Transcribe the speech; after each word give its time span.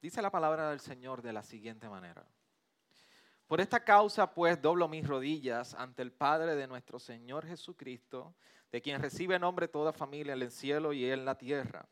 Dice 0.00 0.22
la 0.22 0.30
palabra 0.30 0.70
del 0.70 0.78
Señor 0.78 1.22
de 1.22 1.32
la 1.32 1.42
siguiente 1.42 1.88
manera. 1.88 2.24
Por 3.48 3.60
esta 3.60 3.82
causa, 3.82 4.32
pues, 4.32 4.60
doblo 4.62 4.86
mis 4.86 5.04
rodillas 5.04 5.74
ante 5.74 6.02
el 6.02 6.12
Padre 6.12 6.54
de 6.54 6.68
nuestro 6.68 7.00
Señor 7.00 7.44
Jesucristo, 7.44 8.34
de 8.70 8.80
quien 8.80 9.02
recibe 9.02 9.40
nombre 9.40 9.66
toda 9.66 9.92
familia 9.92 10.34
en 10.34 10.42
el 10.42 10.52
cielo 10.52 10.92
y 10.92 11.10
en 11.10 11.24
la 11.24 11.36
tierra, 11.36 11.88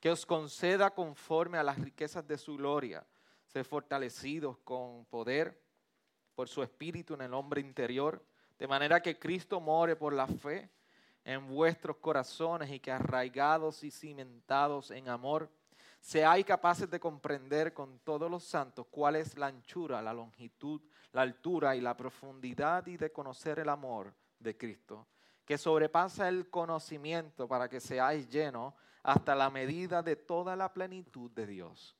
que 0.00 0.10
os 0.10 0.24
conceda 0.24 0.94
conforme 0.94 1.58
a 1.58 1.62
las 1.62 1.78
riquezas 1.78 2.26
de 2.26 2.38
su 2.38 2.56
gloria, 2.56 3.04
ser 3.44 3.66
fortalecidos 3.66 4.56
con 4.58 5.04
poder 5.06 5.60
por 6.34 6.48
su 6.48 6.62
espíritu 6.62 7.12
en 7.14 7.20
el 7.20 7.34
hombre 7.34 7.60
interior, 7.60 8.24
de 8.58 8.66
manera 8.66 9.02
que 9.02 9.18
Cristo 9.18 9.60
more 9.60 9.94
por 9.96 10.14
la 10.14 10.26
fe 10.26 10.70
en 11.24 11.46
vuestros 11.48 11.98
corazones 11.98 12.70
y 12.70 12.80
que 12.80 12.92
arraigados 12.92 13.84
y 13.84 13.90
cimentados 13.90 14.90
en 14.90 15.08
amor, 15.08 15.50
seáis 16.02 16.44
capaces 16.44 16.90
de 16.90 16.98
comprender 16.98 17.72
con 17.72 18.00
todos 18.00 18.28
los 18.28 18.42
santos 18.42 18.86
cuál 18.90 19.14
es 19.14 19.38
la 19.38 19.46
anchura, 19.46 20.02
la 20.02 20.12
longitud, 20.12 20.82
la 21.12 21.22
altura 21.22 21.76
y 21.76 21.80
la 21.80 21.96
profundidad 21.96 22.84
y 22.88 22.96
de 22.96 23.12
conocer 23.12 23.60
el 23.60 23.68
amor 23.68 24.12
de 24.40 24.56
Cristo, 24.56 25.06
que 25.44 25.56
sobrepasa 25.56 26.28
el 26.28 26.50
conocimiento 26.50 27.46
para 27.46 27.68
que 27.68 27.78
seáis 27.78 28.28
llenos 28.28 28.74
hasta 29.04 29.36
la 29.36 29.48
medida 29.48 30.02
de 30.02 30.16
toda 30.16 30.56
la 30.56 30.72
plenitud 30.72 31.30
de 31.30 31.46
Dios. 31.46 31.96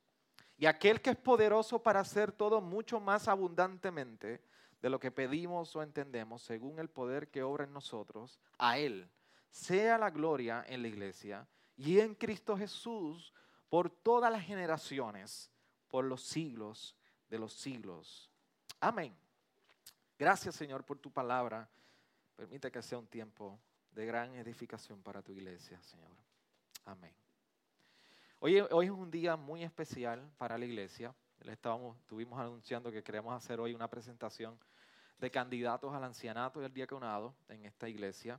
Y 0.59 0.67
aquel 0.67 1.01
que 1.01 1.11
es 1.11 1.17
poderoso 1.17 1.81
para 1.81 2.01
hacer 2.01 2.33
todo 2.33 2.61
mucho 2.61 2.99
más 2.99 3.29
abundantemente 3.29 4.43
de 4.81 4.91
lo 4.91 4.99
que 4.99 5.13
pedimos 5.13 5.77
o 5.77 5.83
entendemos, 5.83 6.43
según 6.43 6.81
el 6.81 6.91
poder 6.91 7.31
que 7.31 7.45
obra 7.45 7.65
en 7.65 7.73
nosotros, 7.73 8.41
a 8.59 8.79
Él 8.79 9.09
sea 9.49 9.97
la 9.97 10.11
gloria 10.11 10.65
en 10.67 10.83
la 10.83 10.89
iglesia 10.89 11.47
y 11.77 12.01
en 12.01 12.17
Cristo 12.17 12.57
Jesús 12.57 13.33
por 13.73 13.89
todas 13.89 14.31
las 14.31 14.45
generaciones, 14.45 15.51
por 15.89 16.05
los 16.05 16.23
siglos 16.23 16.95
de 17.31 17.39
los 17.39 17.55
siglos. 17.55 18.31
Amén. 18.79 19.17
Gracias 20.19 20.57
Señor 20.57 20.85
por 20.85 20.99
tu 20.99 21.11
palabra. 21.11 21.67
Permite 22.37 22.71
que 22.71 22.83
sea 22.83 22.99
un 22.99 23.07
tiempo 23.07 23.59
de 23.91 24.05
gran 24.05 24.35
edificación 24.35 25.03
para 25.03 25.23
tu 25.23 25.33
iglesia, 25.33 25.81
Señor. 25.81 26.11
Amén. 26.85 27.15
Hoy, 28.41 28.61
hoy 28.61 28.85
es 28.85 28.93
un 28.93 29.11
día 29.11 29.37
muy 29.37 29.63
especial 29.63 30.31
para 30.37 30.59
la 30.59 30.67
iglesia. 30.67 31.15
Le 31.41 31.53
estábamos, 31.53 31.97
estuvimos 31.97 32.39
anunciando 32.39 32.93
que 32.93 33.03
queremos 33.03 33.35
hacer 33.35 33.59
hoy 33.59 33.73
una 33.73 33.89
presentación 33.89 34.61
de 35.17 35.31
candidatos 35.31 35.95
al 35.95 36.05
ancianato 36.05 36.61
y 36.61 36.67
al 36.67 36.75
diaconado 36.75 37.35
en 37.49 37.65
esta 37.65 37.89
iglesia, 37.89 38.39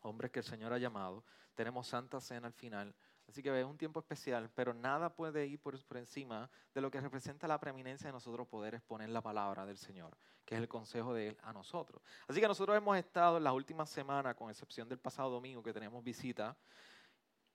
hombres 0.00 0.30
que 0.30 0.38
el 0.38 0.46
Señor 0.46 0.72
ha 0.72 0.78
llamado. 0.78 1.22
Tenemos 1.54 1.86
Santa 1.86 2.18
Cena 2.18 2.46
al 2.46 2.54
final. 2.54 2.94
Así 3.28 3.42
que 3.42 3.60
es 3.60 3.66
un 3.66 3.76
tiempo 3.76 4.00
especial, 4.00 4.50
pero 4.54 4.72
nada 4.72 5.14
puede 5.14 5.46
ir 5.46 5.60
por, 5.60 5.78
encima 5.96 6.50
de 6.74 6.80
lo 6.80 6.90
que 6.90 6.98
representa 6.98 7.46
la 7.46 7.60
preeminencia 7.60 8.08
de 8.08 8.12
nosotros 8.12 8.48
poder 8.48 8.74
exponer 8.74 9.10
la 9.10 9.20
palabra 9.20 9.66
del 9.66 9.76
Señor, 9.76 10.16
que 10.46 10.54
es 10.54 10.60
el 10.62 10.68
consejo 10.68 11.12
de 11.12 11.28
Él 11.28 11.38
a 11.42 11.52
nosotros. 11.52 12.02
Así 12.26 12.40
que 12.40 12.48
nosotros 12.48 12.74
hemos 12.74 12.96
estado 12.96 13.36
en 13.36 13.44
las 13.44 13.52
últimas 13.52 13.90
semanas, 13.90 14.34
con 14.34 14.48
excepción 14.48 14.88
del 14.88 14.98
pasado 14.98 15.30
domingo 15.30 15.62
que 15.62 15.74
tenemos 15.74 16.02
visita, 16.02 16.56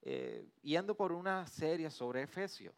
eh, 0.04 0.48
yendo 0.62 0.96
por 0.96 1.12
una 1.12 1.48
serie 1.48 1.90
sobre 1.90 2.22
Efesios. 2.22 2.76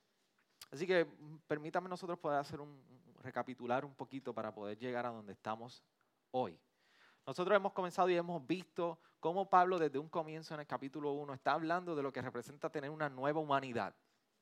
Así 0.71 0.87
que 0.87 1.05
permítame 1.47 1.89
nosotros 1.89 2.17
poder 2.17 2.39
hacer 2.39 2.61
un, 2.61 2.81
recapitular 3.25 3.83
un 3.83 3.93
poquito 3.93 4.33
para 4.33 4.53
poder 4.53 4.77
llegar 4.77 5.05
a 5.05 5.09
donde 5.09 5.33
estamos 5.33 5.83
hoy. 6.31 6.57
Nosotros 7.25 7.55
hemos 7.55 7.73
comenzado 7.73 8.09
y 8.09 8.15
hemos 8.15 8.45
visto 8.45 8.99
cómo 9.19 9.49
Pablo 9.49 9.79
desde 9.79 9.97
un 9.97 10.09
comienzo 10.09 10.53
en 10.53 10.59
el 10.59 10.67
capítulo 10.67 11.13
1 11.13 11.33
está 11.33 11.53
hablando 11.53 11.95
de 11.95 12.03
lo 12.03 12.13
que 12.13 12.21
representa 12.21 12.69
tener 12.69 12.91
una 12.91 13.09
nueva 13.09 13.39
humanidad, 13.39 13.95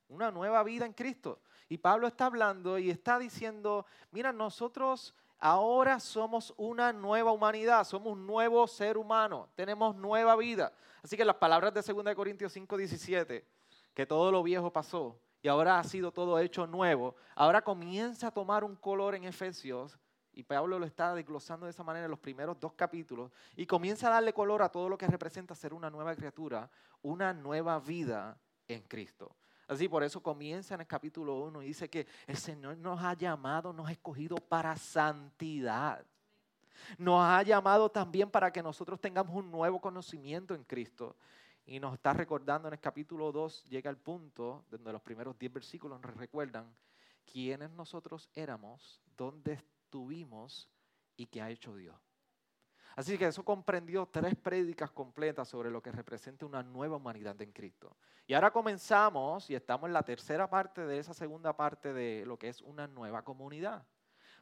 una 0.09 0.31
nueva 0.31 0.63
vida 0.63 0.85
en 0.85 0.91
Cristo. 0.91 1.39
Y 1.69 1.77
Pablo 1.77 2.07
está 2.07 2.25
hablando 2.25 2.77
y 2.77 2.89
está 2.89 3.17
diciendo, 3.19 3.85
mira, 4.11 4.33
nosotros 4.33 5.15
ahora 5.39 6.01
somos 6.01 6.53
una 6.57 6.91
nueva 6.91 7.31
humanidad, 7.31 7.85
somos 7.85 8.11
un 8.11 8.27
nuevo 8.27 8.67
ser 8.67 8.97
humano, 8.97 9.47
tenemos 9.55 9.95
nueva 9.95 10.35
vida. 10.35 10.73
Así 11.01 11.15
que 11.15 11.23
las 11.23 11.37
palabras 11.37 11.73
de 11.73 11.93
2 11.93 12.13
Corintios 12.15 12.51
5, 12.51 12.75
17, 12.75 13.47
que 13.93 14.05
todo 14.05 14.29
lo 14.29 14.43
viejo 14.43 14.73
pasó 14.73 15.17
y 15.41 15.47
ahora 15.47 15.79
ha 15.79 15.83
sido 15.85 16.11
todo 16.11 16.37
hecho 16.39 16.67
nuevo, 16.67 17.15
ahora 17.35 17.61
comienza 17.61 18.27
a 18.27 18.31
tomar 18.31 18.65
un 18.65 18.75
color 18.75 19.15
en 19.15 19.23
Efesios 19.23 19.97
y 20.33 20.43
Pablo 20.43 20.79
lo 20.79 20.85
está 20.85 21.13
desglosando 21.13 21.65
de 21.65 21.71
esa 21.71 21.83
manera 21.83 22.05
en 22.05 22.11
los 22.11 22.19
primeros 22.19 22.59
dos 22.59 22.73
capítulos 22.73 23.31
y 23.55 23.65
comienza 23.65 24.07
a 24.07 24.11
darle 24.11 24.33
color 24.33 24.61
a 24.63 24.69
todo 24.69 24.89
lo 24.89 24.97
que 24.97 25.07
representa 25.07 25.53
ser 25.55 25.73
una 25.73 25.89
nueva 25.89 26.15
criatura, 26.15 26.69
una 27.01 27.33
nueva 27.33 27.79
vida 27.79 28.37
en 28.67 28.81
Cristo. 28.83 29.35
Así 29.67 29.87
por 29.87 30.03
eso 30.03 30.21
comienza 30.21 30.75
en 30.75 30.81
el 30.81 30.87
capítulo 30.87 31.35
1 31.39 31.63
y 31.63 31.67
dice 31.67 31.89
que 31.89 32.07
el 32.27 32.37
Señor 32.37 32.77
nos 32.77 33.01
ha 33.01 33.13
llamado, 33.13 33.71
nos 33.71 33.87
ha 33.87 33.91
escogido 33.91 34.35
para 34.37 34.75
santidad. 34.75 36.05
Nos 36.97 37.23
ha 37.23 37.41
llamado 37.43 37.89
también 37.89 38.29
para 38.29 38.51
que 38.51 38.61
nosotros 38.61 38.99
tengamos 38.99 39.35
un 39.35 39.49
nuevo 39.49 39.79
conocimiento 39.79 40.53
en 40.53 40.63
Cristo. 40.63 41.15
Y 41.65 41.79
nos 41.79 41.93
está 41.93 42.11
recordando 42.11 42.67
en 42.67 42.73
el 42.73 42.79
capítulo 42.79 43.31
2, 43.31 43.65
llega 43.69 43.89
el 43.89 43.97
punto 43.97 44.65
donde 44.69 44.91
los 44.91 45.01
primeros 45.01 45.37
10 45.39 45.53
versículos 45.53 46.01
nos 46.01 46.13
recuerdan 46.15 46.65
quiénes 47.25 47.71
nosotros 47.71 48.29
éramos, 48.33 49.01
dónde 49.15 49.53
tuvimos 49.93 50.67
y 51.15 51.27
que 51.27 51.39
ha 51.39 51.51
hecho 51.51 51.75
Dios. 51.75 51.95
Así 52.95 53.15
que 53.15 53.27
eso 53.27 53.45
comprendió 53.45 54.07
tres 54.07 54.35
prédicas 54.35 54.89
completas 54.89 55.47
sobre 55.47 55.69
lo 55.69 55.83
que 55.83 55.91
representa 55.91 56.47
una 56.47 56.63
nueva 56.63 56.97
humanidad 56.97 57.39
en 57.43 57.51
Cristo. 57.51 57.95
Y 58.25 58.33
ahora 58.33 58.49
comenzamos 58.49 59.51
y 59.51 59.55
estamos 59.55 59.87
en 59.87 59.93
la 59.93 60.01
tercera 60.01 60.49
parte 60.49 60.81
de 60.87 60.97
esa 60.97 61.13
segunda 61.13 61.55
parte 61.55 61.93
de 61.93 62.25
lo 62.25 62.39
que 62.39 62.49
es 62.49 62.63
una 62.63 62.87
nueva 62.87 63.23
comunidad. 63.23 63.85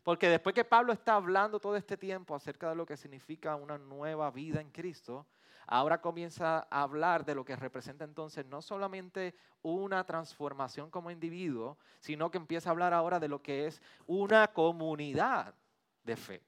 Porque 0.04 0.30
después 0.30 0.56
que 0.56 0.64
Pablo 0.64 0.94
está 0.94 1.16
hablando 1.16 1.60
todo 1.60 1.76
este 1.76 1.98
tiempo 1.98 2.34
acerca 2.34 2.70
de 2.70 2.76
lo 2.76 2.86
que 2.86 2.96
significa 2.96 3.58
una 3.58 3.78
nueva 3.78 4.32
vida 4.32 4.62
en 4.62 4.72
Cristo, 4.72 5.28
ahora 5.68 6.02
comienza 6.02 6.68
a 6.70 6.82
hablar 6.82 7.26
de 7.26 7.36
lo 7.36 7.46
que 7.46 7.56
representa 7.56 8.04
entonces 8.04 8.46
no 8.46 8.62
solamente 8.62 9.36
una 9.62 10.06
transformación 10.06 10.90
como 10.90 11.12
individuo, 11.12 11.78
sino 12.00 12.32
que 12.32 12.38
empieza 12.38 12.70
a 12.70 12.72
hablar 12.72 12.94
ahora 12.94 13.20
de 13.20 13.28
lo 13.28 13.42
que 13.42 13.68
es 13.68 13.82
una 14.06 14.48
comunidad 14.48 15.54
de 16.04 16.16
fe. 16.16 16.44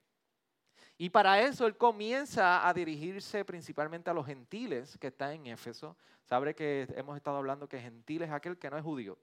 Y 0.98 1.10
para 1.10 1.42
eso 1.42 1.66
él 1.66 1.76
comienza 1.76 2.68
a 2.68 2.74
dirigirse 2.74 3.44
principalmente 3.44 4.10
a 4.10 4.14
los 4.14 4.26
gentiles 4.26 4.98
que 5.00 5.08
están 5.08 5.32
en 5.32 5.48
Éfeso. 5.48 5.98
Sabe 6.24 6.54
que 6.54 6.88
hemos 6.96 7.18
estado 7.18 7.38
hablando 7.38 7.68
que 7.68 7.80
gentil 7.80 8.22
es 8.22 8.32
aquel 8.32 8.58
que 8.58 8.70
no 8.70 8.78
es 8.78 8.84
judío. 8.84 9.18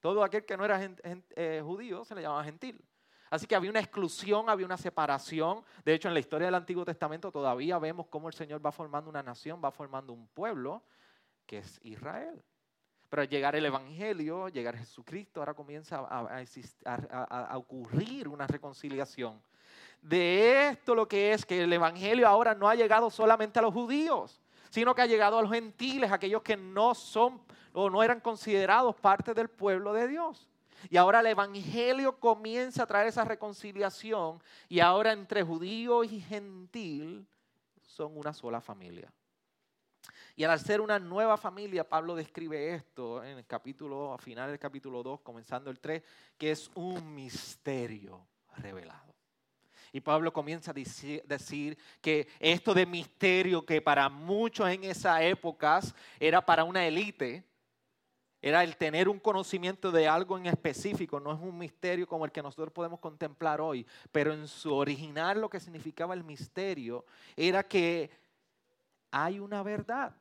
Todo 0.00 0.22
aquel 0.22 0.44
que 0.44 0.56
no 0.56 0.64
era 0.64 0.80
eh, 1.02 1.60
judío 1.64 2.04
se 2.04 2.14
le 2.14 2.22
llamaba 2.22 2.44
gentil. 2.44 2.80
Así 3.30 3.46
que 3.46 3.54
había 3.54 3.70
una 3.70 3.80
exclusión, 3.80 4.48
había 4.48 4.66
una 4.66 4.76
separación. 4.76 5.62
De 5.84 5.94
hecho, 5.94 6.08
en 6.08 6.14
la 6.14 6.20
historia 6.20 6.46
del 6.46 6.54
Antiguo 6.54 6.84
Testamento 6.84 7.30
todavía 7.30 7.78
vemos 7.78 8.06
cómo 8.06 8.28
el 8.28 8.34
Señor 8.34 8.64
va 8.64 8.72
formando 8.72 9.10
una 9.10 9.22
nación, 9.22 9.60
va 9.62 9.70
formando 9.70 10.12
un 10.12 10.26
pueblo, 10.28 10.82
que 11.46 11.58
es 11.58 11.80
Israel. 11.82 12.42
Pero 13.08 13.22
al 13.22 13.28
llegar 13.28 13.56
el 13.56 13.64
Evangelio, 13.64 14.48
llegar 14.48 14.76
Jesucristo, 14.76 15.40
ahora 15.40 15.54
comienza 15.54 15.98
a, 15.98 17.58
ocurrir 17.58 18.28
una 18.28 18.46
reconciliación. 18.46 19.40
De 20.02 20.68
esto 20.68 20.94
lo 20.94 21.08
que 21.08 21.32
es 21.32 21.44
que 21.44 21.64
el 21.64 21.72
Evangelio 21.72 22.28
ahora 22.28 22.54
no 22.54 22.68
ha 22.68 22.74
llegado 22.74 23.10
solamente 23.10 23.58
a 23.58 23.62
los 23.62 23.72
judíos, 23.72 24.40
sino 24.70 24.94
que 24.94 25.02
ha 25.02 25.06
llegado 25.06 25.38
a 25.38 25.42
los 25.42 25.50
gentiles, 25.50 26.12
aquellos 26.12 26.42
que 26.42 26.56
no 26.56 26.94
son 26.94 27.40
o 27.72 27.88
no 27.88 28.02
eran 28.02 28.20
considerados 28.20 28.94
parte 28.96 29.34
del 29.34 29.48
pueblo 29.48 29.92
de 29.92 30.08
Dios. 30.08 30.48
Y 30.90 30.96
ahora 30.96 31.20
el 31.20 31.26
Evangelio 31.26 32.18
comienza 32.18 32.82
a 32.82 32.86
traer 32.86 33.08
esa 33.08 33.24
reconciliación 33.24 34.40
y 34.68 34.80
ahora 34.80 35.12
entre 35.12 35.42
judío 35.42 36.04
y 36.04 36.20
gentil 36.20 37.26
son 37.82 38.16
una 38.16 38.32
sola 38.32 38.60
familia. 38.60 39.12
Y 40.36 40.44
al 40.44 40.60
ser 40.60 40.80
una 40.80 41.00
nueva 41.00 41.36
familia, 41.36 41.88
Pablo 41.88 42.14
describe 42.14 42.72
esto 42.72 43.24
en 43.24 43.38
el 43.38 43.46
capítulo, 43.46 44.12
a 44.14 44.18
final 44.18 44.50
del 44.50 44.58
capítulo 44.60 45.02
2, 45.02 45.20
comenzando 45.20 45.68
el 45.68 45.80
3, 45.80 46.00
que 46.38 46.52
es 46.52 46.70
un 46.76 47.12
misterio 47.12 48.24
revelado. 48.56 49.12
Y 49.92 50.00
Pablo 50.00 50.32
comienza 50.32 50.70
a 50.70 50.74
decir 50.74 51.76
que 52.00 52.28
esto 52.38 52.72
de 52.72 52.86
misterio 52.86 53.66
que 53.66 53.82
para 53.82 54.08
muchos 54.08 54.68
en 54.68 54.84
esa 54.84 55.20
época 55.24 55.80
era 56.20 56.44
para 56.44 56.62
una 56.62 56.86
élite, 56.86 57.42
era 58.40 58.62
el 58.62 58.76
tener 58.76 59.08
un 59.08 59.18
conocimiento 59.18 59.90
de 59.90 60.06
algo 60.06 60.38
en 60.38 60.46
específico, 60.46 61.18
no 61.18 61.32
es 61.32 61.40
un 61.40 61.58
misterio 61.58 62.06
como 62.06 62.24
el 62.24 62.32
que 62.32 62.42
nosotros 62.42 62.72
podemos 62.72 63.00
contemplar 63.00 63.60
hoy, 63.60 63.86
pero 64.12 64.32
en 64.32 64.46
su 64.46 64.72
original 64.74 65.40
lo 65.40 65.50
que 65.50 65.58
significaba 65.58 66.14
el 66.14 66.22
misterio 66.22 67.04
era 67.36 67.66
que 67.66 68.10
hay 69.10 69.40
una 69.40 69.62
verdad 69.62 70.14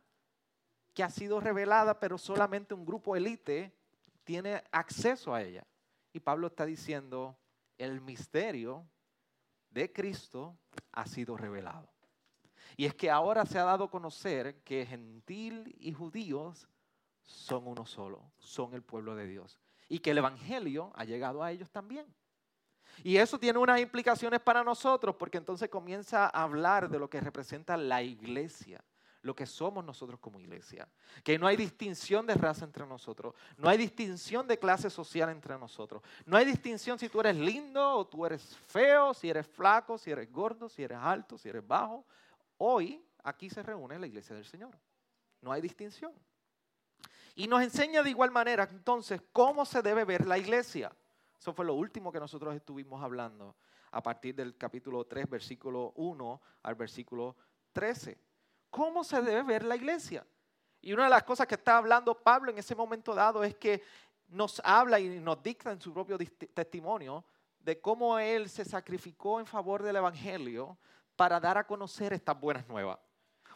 que 0.93 1.03
ha 1.03 1.09
sido 1.11 1.39
revelada, 1.39 1.99
pero 1.99 2.17
solamente 2.17 2.73
un 2.73 2.85
grupo 2.85 3.15
élite 3.15 3.71
tiene 4.23 4.63
acceso 4.71 5.33
a 5.33 5.43
ella. 5.43 5.63
Y 6.11 6.19
Pablo 6.19 6.47
está 6.47 6.65
diciendo, 6.65 7.37
el 7.77 8.01
misterio 8.01 8.83
de 9.69 9.93
Cristo 9.93 10.57
ha 10.91 11.05
sido 11.05 11.37
revelado. 11.37 11.87
Y 12.75 12.85
es 12.85 12.95
que 12.95 13.11
ahora 13.11 13.45
se 13.45 13.59
ha 13.59 13.63
dado 13.63 13.85
a 13.85 13.91
conocer 13.91 14.63
que 14.63 14.87
gentil 14.87 15.75
y 15.79 15.93
judíos 15.93 16.67
son 17.27 17.67
uno 17.67 17.85
solo, 17.85 18.31
son 18.39 18.73
el 18.73 18.81
pueblo 18.81 19.15
de 19.15 19.27
Dios. 19.27 19.59
y 19.89 19.99
que 19.99 20.11
el 20.11 20.17
Evangelio 20.17 20.91
ha 20.95 21.05
llegado 21.05 21.41
a 21.41 21.51
ellos 21.51 21.71
también. 21.71 22.13
Y 23.03 23.17
eso 23.17 23.39
tiene 23.39 23.59
unas 23.59 23.79
implicaciones 23.79 24.41
para 24.41 24.63
nosotros 24.63 25.15
porque 25.15 25.37
entonces 25.37 25.69
comienza 25.69 26.25
a 26.25 26.43
hablar 26.43 26.89
de 26.89 26.99
lo 26.99 27.09
que 27.09 27.21
representa 27.21 27.77
la 27.77 28.01
iglesia, 28.01 28.83
lo 29.21 29.33
que 29.33 29.45
somos 29.45 29.85
nosotros 29.85 30.19
como 30.19 30.41
iglesia. 30.41 30.89
Que 31.23 31.39
no 31.39 31.47
hay 31.47 31.55
distinción 31.55 32.25
de 32.25 32.33
raza 32.33 32.65
entre 32.65 32.85
nosotros, 32.85 33.33
no 33.55 33.69
hay 33.69 33.77
distinción 33.77 34.45
de 34.45 34.59
clase 34.59 34.89
social 34.89 35.29
entre 35.29 35.57
nosotros, 35.57 36.01
no 36.25 36.35
hay 36.35 36.43
distinción 36.43 36.99
si 36.99 37.07
tú 37.07 37.21
eres 37.21 37.37
lindo 37.37 37.97
o 37.97 38.05
tú 38.05 38.25
eres 38.25 38.57
feo, 38.67 39.13
si 39.13 39.29
eres 39.29 39.47
flaco, 39.47 39.97
si 39.97 40.11
eres 40.11 40.29
gordo, 40.31 40.67
si 40.67 40.83
eres 40.83 40.97
alto, 40.97 41.37
si 41.37 41.47
eres 41.47 41.65
bajo. 41.65 42.05
Hoy 42.57 43.01
aquí 43.23 43.49
se 43.49 43.63
reúne 43.63 43.99
la 43.99 44.07
iglesia 44.07 44.35
del 44.35 44.45
Señor. 44.45 44.77
No 45.39 45.51
hay 45.51 45.61
distinción. 45.61 46.11
Y 47.37 47.47
nos 47.47 47.61
enseña 47.61 48.01
de 48.01 48.09
igual 48.09 48.31
manera 48.31 48.63
entonces 48.63 49.21
cómo 49.31 49.63
se 49.63 49.83
debe 49.83 50.03
ver 50.05 50.25
la 50.25 50.39
iglesia. 50.39 50.91
Eso 51.37 51.53
fue 51.53 51.65
lo 51.65 51.75
último 51.75 52.11
que 52.11 52.19
nosotros 52.19 52.55
estuvimos 52.55 53.03
hablando 53.03 53.55
a 53.91 54.01
partir 54.01 54.33
del 54.33 54.57
capítulo 54.57 55.05
3, 55.05 55.29
versículo 55.29 55.93
1 55.97 56.41
al 56.63 56.73
versículo 56.73 57.35
13. 57.73 58.19
¿Cómo 58.71 59.03
se 59.03 59.21
debe 59.21 59.43
ver 59.43 59.63
la 59.65 59.75
iglesia? 59.75 60.25
Y 60.81 60.93
una 60.93 61.03
de 61.03 61.11
las 61.11 61.21
cosas 61.21 61.45
que 61.45 61.53
está 61.53 61.77
hablando 61.77 62.15
Pablo 62.15 62.49
en 62.49 62.57
ese 62.57 62.73
momento 62.73 63.13
dado 63.13 63.43
es 63.43 63.55
que 63.55 63.83
nos 64.29 64.59
habla 64.65 64.99
y 64.99 65.19
nos 65.19 65.43
dicta 65.43 65.71
en 65.71 65.79
su 65.79 65.93
propio 65.93 66.17
testimonio 66.17 67.23
de 67.59 67.79
cómo 67.79 68.17
él 68.17 68.49
se 68.49 68.65
sacrificó 68.65 69.39
en 69.39 69.45
favor 69.45 69.83
del 69.83 69.97
Evangelio 69.97 70.75
para 71.15 71.39
dar 71.39 71.59
a 71.59 71.67
conocer 71.67 72.13
estas 72.13 72.39
buenas 72.39 72.67
nuevas. 72.67 72.97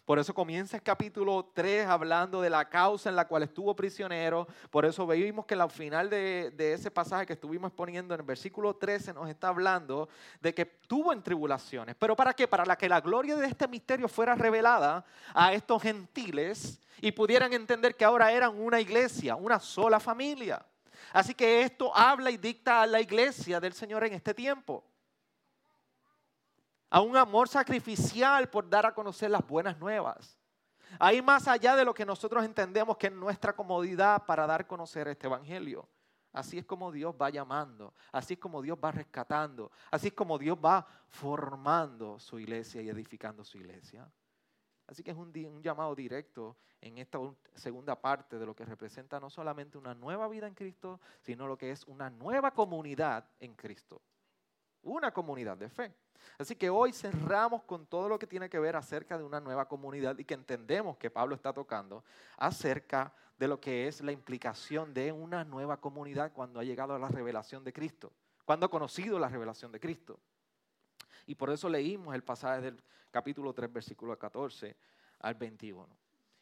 Por 0.06 0.18
eso 0.18 0.33
comienza 0.33 0.75
el 0.75 0.83
capítulo 0.83 1.51
3 1.53 1.86
hablando 1.86 2.42
de 2.42 2.50
la 2.50 2.68
causa 2.68 3.09
en 3.09 3.15
la 3.15 3.27
cual 3.27 3.44
estuvo 3.44 3.75
prisionero. 3.75 4.48
Por 4.71 4.83
eso 4.83 5.06
vimos 5.06 5.45
que 5.45 5.53
al 5.53 5.69
final 5.69 6.09
de, 6.09 6.53
ese 6.57 6.89
pasaje 6.89 7.27
que 7.27 7.33
estuvimos 7.33 7.69
exponiendo 7.69 8.15
en 8.15 8.21
el 8.21 8.25
versículo 8.25 8.75
13 8.75 9.13
nos 9.13 9.30
está 9.30 9.50
hablando 9.50 10.09
de 10.42 10.53
que 10.56 10.65
tuvo 10.65 11.13
en 11.13 11.21
tribulaciones. 11.21 11.95
¿Pero 12.00 12.15
para 12.15 12.33
qué? 12.33 12.48
Para 12.48 12.75
que 12.75 12.89
la 12.89 13.00
gloria 13.00 13.36
de 13.36 13.45
este 13.45 13.68
misterio 13.68 14.07
fuera 14.07 14.33
revelada 14.33 15.06
a 15.36 15.53
estos 15.53 15.83
gentiles 15.83 16.81
y 17.00 17.12
pudieran 17.12 17.54
entender 17.54 17.95
que 17.95 18.04
ahora 18.04 18.31
eran 18.31 18.59
una 18.59 18.81
iglesia, 18.81 19.36
una 19.36 19.59
sola 19.59 20.00
familia. 20.00 20.65
Así 21.13 21.36
que 21.36 21.62
esto 21.62 21.95
habla 21.95 22.31
y 22.31 22.38
dicta 22.38 22.81
a 22.81 22.88
la 22.88 23.01
iglesia 23.01 23.59
del 23.59 23.74
Señor 23.74 24.04
en 24.04 24.13
este 24.13 24.33
tiempo 24.33 24.83
a 26.91 27.01
un 27.01 27.15
amor 27.17 27.47
sacrificial 27.47 28.49
por 28.49 28.69
dar 28.69 28.85
a 28.85 28.93
conocer 28.93 29.31
las 29.31 29.47
buenas 29.47 29.79
nuevas. 29.79 30.38
Ahí 30.99 31.21
más 31.21 31.47
allá 31.47 31.75
de 31.77 31.85
lo 31.85 31.93
que 31.93 32.05
nosotros 32.05 32.43
entendemos 32.43 32.97
que 32.97 33.07
es 33.07 33.13
nuestra 33.13 33.53
comodidad 33.53 34.25
para 34.25 34.45
dar 34.45 34.61
a 34.61 34.67
conocer 34.67 35.07
este 35.07 35.25
Evangelio. 35.25 35.88
Así 36.33 36.57
es 36.57 36.65
como 36.65 36.91
Dios 36.91 37.15
va 37.19 37.29
llamando, 37.29 37.93
así 38.11 38.33
es 38.33 38.39
como 38.39 38.61
Dios 38.61 38.77
va 38.81 38.91
rescatando, 38.91 39.71
así 39.89 40.07
es 40.07 40.13
como 40.13 40.38
Dios 40.38 40.57
va 40.63 40.85
formando 41.07 42.19
su 42.19 42.39
iglesia 42.39 42.81
y 42.81 42.89
edificando 42.89 43.44
su 43.44 43.57
iglesia. 43.57 44.09
Así 44.87 45.03
que 45.03 45.11
es 45.11 45.17
un, 45.17 45.27
un, 45.27 45.61
llamado 45.61 45.95
directo 45.95 46.57
en 46.81 46.97
esta 46.97 47.19
segunda 47.55 47.99
parte 47.99 48.37
de 48.37 48.45
lo 48.45 48.53
que 48.53 48.65
representa 48.65 49.19
no 49.19 49.29
solamente 49.29 49.77
una 49.77 49.94
nueva 49.94 50.27
vida 50.27 50.47
en 50.47 50.53
Cristo, 50.53 50.99
sino 51.21 51.47
lo 51.47 51.57
que 51.57 51.71
es 51.71 51.85
una 51.85 52.09
nueva 52.09 52.51
comunidad 52.51 53.29
en 53.39 53.53
Cristo. 53.53 54.01
Una 54.83 55.12
comunidad 55.12 55.57
de 55.57 55.69
fe. 55.69 55.94
Así 56.38 56.56
que 56.56 56.69
hoy 56.69 56.92
cerramos 56.92 57.63
con 57.63 57.86
todo 57.86 58.10
lo 58.10 58.18
que 58.18 58.28
tiene 58.28 58.50
que 58.50 58.60
ver 58.60 58.75
acerca 58.75 59.18
de 59.18 59.24
una 59.24 59.39
nueva 59.39 59.68
comunidad 59.68 60.18
y 60.18 60.25
que 60.25 60.33
entendemos 60.33 60.98
que 60.98 61.10
Pablo 61.10 61.36
está 61.36 61.54
tocando 61.54 62.04
acerca 62.38 63.13
de 63.38 63.48
lo 63.48 63.60
que 63.60 63.88
es 63.88 64.01
la 64.01 64.12
implicación 64.12 64.94
de 64.94 65.12
una 65.12 65.44
nueva 65.44 65.78
comunidad 65.78 66.31
cuando 66.31 66.60
ha 66.60 66.63
llegado 66.63 66.94
a 66.94 67.00
la 67.00 67.07
revelación 67.07 67.63
de 67.63 67.74
Cristo, 67.74 68.12
cuando 68.45 68.66
ha 68.66 68.69
conocido 68.69 69.19
la 69.19 69.30
revelación 69.30 69.72
de 69.72 69.80
Cristo. 69.80 70.19
Y 71.25 71.36
por 71.36 71.50
eso 71.50 71.69
leímos 71.69 72.13
el 72.16 72.24
pasaje 72.24 72.62
del 72.62 72.83
capítulo 73.10 73.54
3, 73.54 73.72
versículo 73.72 74.18
14 74.18 74.75
al 75.19 75.36
21. 75.36 75.88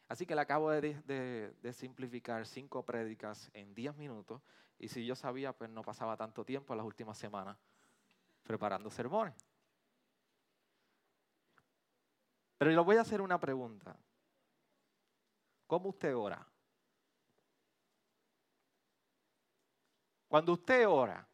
Así 0.07 0.25
que 0.25 0.33
le 0.33 0.41
acabo 0.41 0.71
de, 0.71 1.53
simplificar 1.73 2.45
cinco 2.45 2.83
prédicas 2.83 3.49
en 3.53 3.75
10 3.75 3.95
minutos 3.95 4.41
y 4.79 4.87
si 4.87 5.05
yo 5.05 5.15
sabía, 5.15 5.53
pues 5.53 5.69
no 5.69 5.83
pasaba 5.83 6.17
tanto 6.17 6.43
tiempo 6.43 6.73
las 6.73 6.85
últimas 6.85 7.17
semanas 7.17 7.57
preparando 8.43 8.89
sermones. 8.89 9.35
Pero 12.57 12.71
le 12.71 12.79
voy 12.79 12.97
a 12.97 13.01
hacer 13.01 13.21
una 13.21 13.39
pregunta. 13.39 13.97
¿Cómo 15.65 15.89
usted 15.89 16.15
ora? 16.15 16.45
Cuando 20.27 20.53
usted 20.53 20.87
ora, 20.87 21.27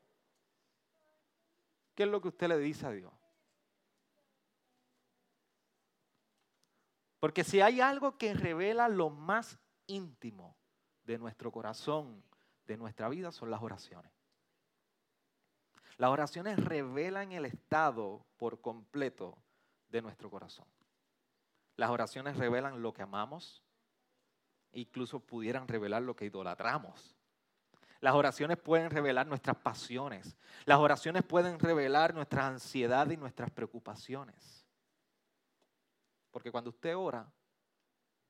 ¿qué 1.93 2.03
es 2.03 2.09
lo 2.09 2.21
que 2.21 2.29
usted 2.29 2.47
le 2.47 2.57
dice 2.57 2.85
a 2.85 2.91
Dios? 2.91 3.13
Porque 7.19 7.43
si 7.43 7.59
hay 7.59 7.81
algo 7.81 8.17
que 8.17 8.33
revela 8.33 8.87
lo 8.87 9.09
más 9.09 9.57
íntimo 9.87 10.55
de 11.03 11.17
nuestro 11.17 11.51
corazón, 11.51 12.23
de 12.67 12.77
nuestra 12.77 13.09
vida, 13.09 13.31
son 13.31 13.49
las 13.49 13.61
oraciones. 13.61 14.14
Las 15.97 16.09
oraciones 16.09 16.63
revelan 16.63 17.31
el 17.31 17.45
estado 17.45 18.25
por 18.37 18.59
completo 18.59 19.37
de 19.89 20.01
nuestro 20.01 20.29
corazón. 20.29 20.67
Las 21.77 21.89
oraciones 21.89 22.37
revelan 22.37 22.81
lo 22.81 22.93
que 22.93 23.01
amamos, 23.01 23.63
incluso 24.73 25.19
pudieran 25.19 25.67
revelar 25.67 26.01
lo 26.01 26.15
que 26.15 26.25
idolatramos. 26.25 27.15
Las 28.01 28.13
oraciones 28.13 28.57
pueden 28.57 28.89
revelar 28.89 29.25
nuestras 29.25 29.55
pasiones. 29.57 30.37
Las 30.65 30.79
oraciones 30.79 31.23
pueden 31.23 31.59
revelar 31.59 32.13
nuestra 32.13 32.45
ansiedad 32.45 33.09
y 33.09 33.17
nuestras 33.17 33.49
preocupaciones. 33.51 34.65
Porque 36.29 36.51
cuando 36.51 36.69
usted 36.69 36.95
ora, 36.95 37.31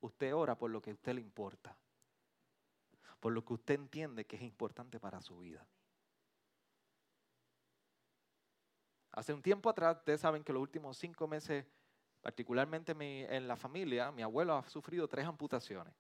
usted 0.01 0.33
ora 0.35 0.55
por 0.55 0.69
lo 0.69 0.81
que 0.81 0.91
a 0.91 0.93
usted 0.93 1.13
le 1.13 1.21
importa. 1.21 1.75
Por 3.19 3.33
lo 3.33 3.43
que 3.43 3.53
usted 3.53 3.73
entiende 3.73 4.25
que 4.25 4.35
es 4.35 4.43
importante 4.43 4.99
para 4.99 5.19
su 5.21 5.39
vida. 5.39 5.65
Hace 9.15 9.33
un 9.33 9.41
tiempo 9.41 9.69
atrás, 9.69 9.97
ustedes 9.97 10.21
saben 10.21 10.43
que 10.43 10.53
los 10.53 10.61
últimos 10.61 10.97
cinco 10.97 11.27
meses 11.27 11.65
particularmente 12.25 12.93
en 13.35 13.47
la 13.47 13.55
familia, 13.55 14.11
mi 14.11 14.23
abuelo 14.23 14.55
ha 14.55 14.67
sufrido 14.67 15.07
tres 15.07 15.27
amputaciones. 15.27 15.93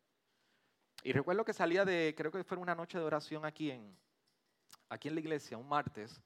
Y 1.03 1.13
recuerdo 1.13 1.45
que 1.45 1.53
salía 1.53 1.85
de, 1.85 2.15
creo 2.17 2.31
que 2.31 2.43
fue 2.43 2.57
una 2.57 2.73
noche 2.73 2.97
de 2.97 3.03
oración 3.03 3.45
aquí 3.45 3.69
en, 3.69 3.95
aquí 4.89 5.07
en 5.07 5.13
la 5.13 5.19
iglesia, 5.19 5.55
un 5.55 5.69
martes, 5.69 6.19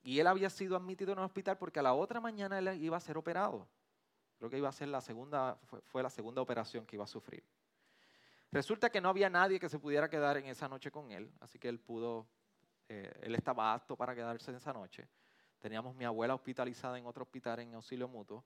y 0.00 0.20
él 0.20 0.28
había 0.28 0.48
sido 0.48 0.76
admitido 0.76 1.12
en 1.12 1.18
un 1.18 1.24
hospital 1.24 1.58
porque 1.58 1.80
a 1.80 1.82
la 1.82 1.92
otra 1.92 2.20
mañana 2.20 2.60
él 2.60 2.80
iba 2.80 2.96
a 2.96 3.00
ser 3.00 3.18
operado. 3.18 3.66
Creo 4.38 4.48
que 4.48 4.58
iba 4.58 4.68
a 4.68 4.72
ser 4.72 4.86
la 4.86 5.00
segunda, 5.00 5.58
fue, 5.64 6.04
la 6.04 6.10
segunda 6.10 6.40
operación 6.40 6.86
que 6.86 6.94
iba 6.94 7.02
a 7.02 7.08
sufrir. 7.08 7.44
Resulta 8.52 8.90
que 8.90 9.00
no 9.00 9.08
había 9.08 9.28
nadie 9.28 9.58
que 9.58 9.68
se 9.68 9.80
pudiera 9.80 10.08
quedar 10.08 10.36
en 10.36 10.46
esa 10.46 10.68
noche 10.68 10.92
con 10.92 11.10
él, 11.10 11.32
así 11.40 11.58
que 11.58 11.68
él 11.68 11.80
pudo, 11.80 12.28
eh, 12.88 13.12
él 13.22 13.34
estaba 13.34 13.74
apto 13.74 13.96
para 13.96 14.14
quedarse 14.14 14.52
en 14.52 14.58
esa 14.58 14.72
noche. 14.72 15.08
Teníamos 15.60 15.94
mi 15.94 16.04
abuela 16.04 16.34
hospitalizada 16.34 16.98
en 16.98 17.06
otro 17.06 17.22
hospital 17.22 17.60
en 17.60 17.74
auxilio 17.74 18.08
mutuo. 18.08 18.44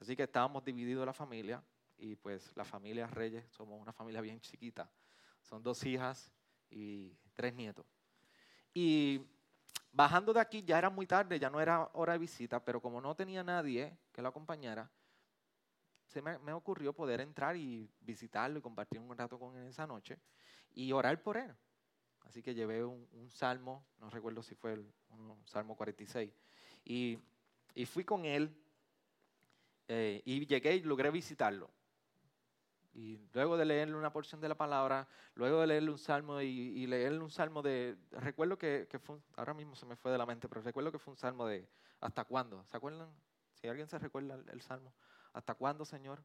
Así 0.00 0.16
que 0.16 0.24
estábamos 0.24 0.64
divididos 0.64 1.06
la 1.06 1.12
familia 1.12 1.62
y 1.96 2.16
pues 2.16 2.54
la 2.56 2.64
familia 2.64 3.06
Reyes 3.06 3.46
somos 3.50 3.80
una 3.80 3.92
familia 3.92 4.20
bien 4.20 4.40
chiquita. 4.40 4.90
Son 5.42 5.62
dos 5.62 5.84
hijas 5.84 6.32
y 6.68 7.16
tres 7.34 7.54
nietos. 7.54 7.86
Y 8.74 9.24
bajando 9.92 10.32
de 10.32 10.40
aquí 10.40 10.62
ya 10.62 10.76
era 10.76 10.90
muy 10.90 11.06
tarde, 11.06 11.38
ya 11.38 11.48
no 11.48 11.60
era 11.60 11.88
hora 11.94 12.12
de 12.14 12.18
visita, 12.18 12.62
pero 12.62 12.80
como 12.80 13.00
no 13.00 13.14
tenía 13.14 13.42
nadie 13.42 13.96
que 14.12 14.20
lo 14.20 14.28
acompañara, 14.28 14.90
se 16.06 16.22
me, 16.22 16.52
ocurrió 16.52 16.92
poder 16.92 17.20
entrar 17.20 17.56
y 17.56 17.90
visitarlo 18.00 18.58
y 18.58 18.62
compartir 18.62 19.00
un 19.00 19.16
rato 19.16 19.38
con 19.38 19.56
él 19.56 19.68
esa 19.68 19.86
noche 19.86 20.18
y 20.74 20.92
orar 20.92 21.22
por 21.22 21.36
él. 21.36 21.54
Así 22.26 22.42
que 22.42 22.54
llevé 22.54 22.84
un, 22.84 23.30
salmo, 23.30 23.86
no 23.98 24.10
recuerdo 24.10 24.42
si 24.42 24.54
fue 24.54 24.74
el 24.74 24.92
salmo 25.44 25.76
46, 25.76 26.32
y, 26.86 27.18
y 27.74 27.84
fui 27.84 28.04
con 28.04 28.24
él 28.24 28.56
eh, 29.88 30.22
y 30.24 30.46
llegué 30.46 30.76
y 30.76 30.82
logré 30.82 31.10
visitarlo. 31.10 31.70
Y 32.94 33.20
luego 33.34 33.56
de 33.56 33.66
leerle 33.66 33.94
una 33.94 34.10
porción 34.10 34.40
de 34.40 34.48
la 34.48 34.56
palabra, 34.56 35.06
luego 35.34 35.60
de 35.60 35.66
leerle 35.66 35.90
un 35.90 35.98
salmo 35.98 36.40
y, 36.40 36.86
leerle 36.86 37.18
un 37.18 37.30
salmo 37.30 37.60
de, 37.60 37.96
recuerdo 38.10 38.56
que, 38.56 38.88
fue, 39.02 39.18
ahora 39.36 39.52
mismo 39.52 39.76
se 39.76 39.84
me 39.84 39.96
fue 39.96 40.10
de 40.10 40.18
la 40.18 40.24
mente, 40.24 40.48
pero 40.48 40.62
recuerdo 40.62 40.90
que 40.90 40.98
fue 40.98 41.12
un 41.12 41.18
salmo 41.18 41.46
de, 41.46 41.68
¿hasta 42.00 42.24
cuándo? 42.24 42.64
¿Se 42.64 42.76
acuerdan? 42.76 43.10
Si 43.52 43.68
alguien 43.68 43.86
se 43.86 43.98
recuerda 43.98 44.38
el, 44.50 44.62
salmo, 44.62 44.94
¿hasta 45.34 45.54
cuándo, 45.54 45.84
Señor? 45.84 46.24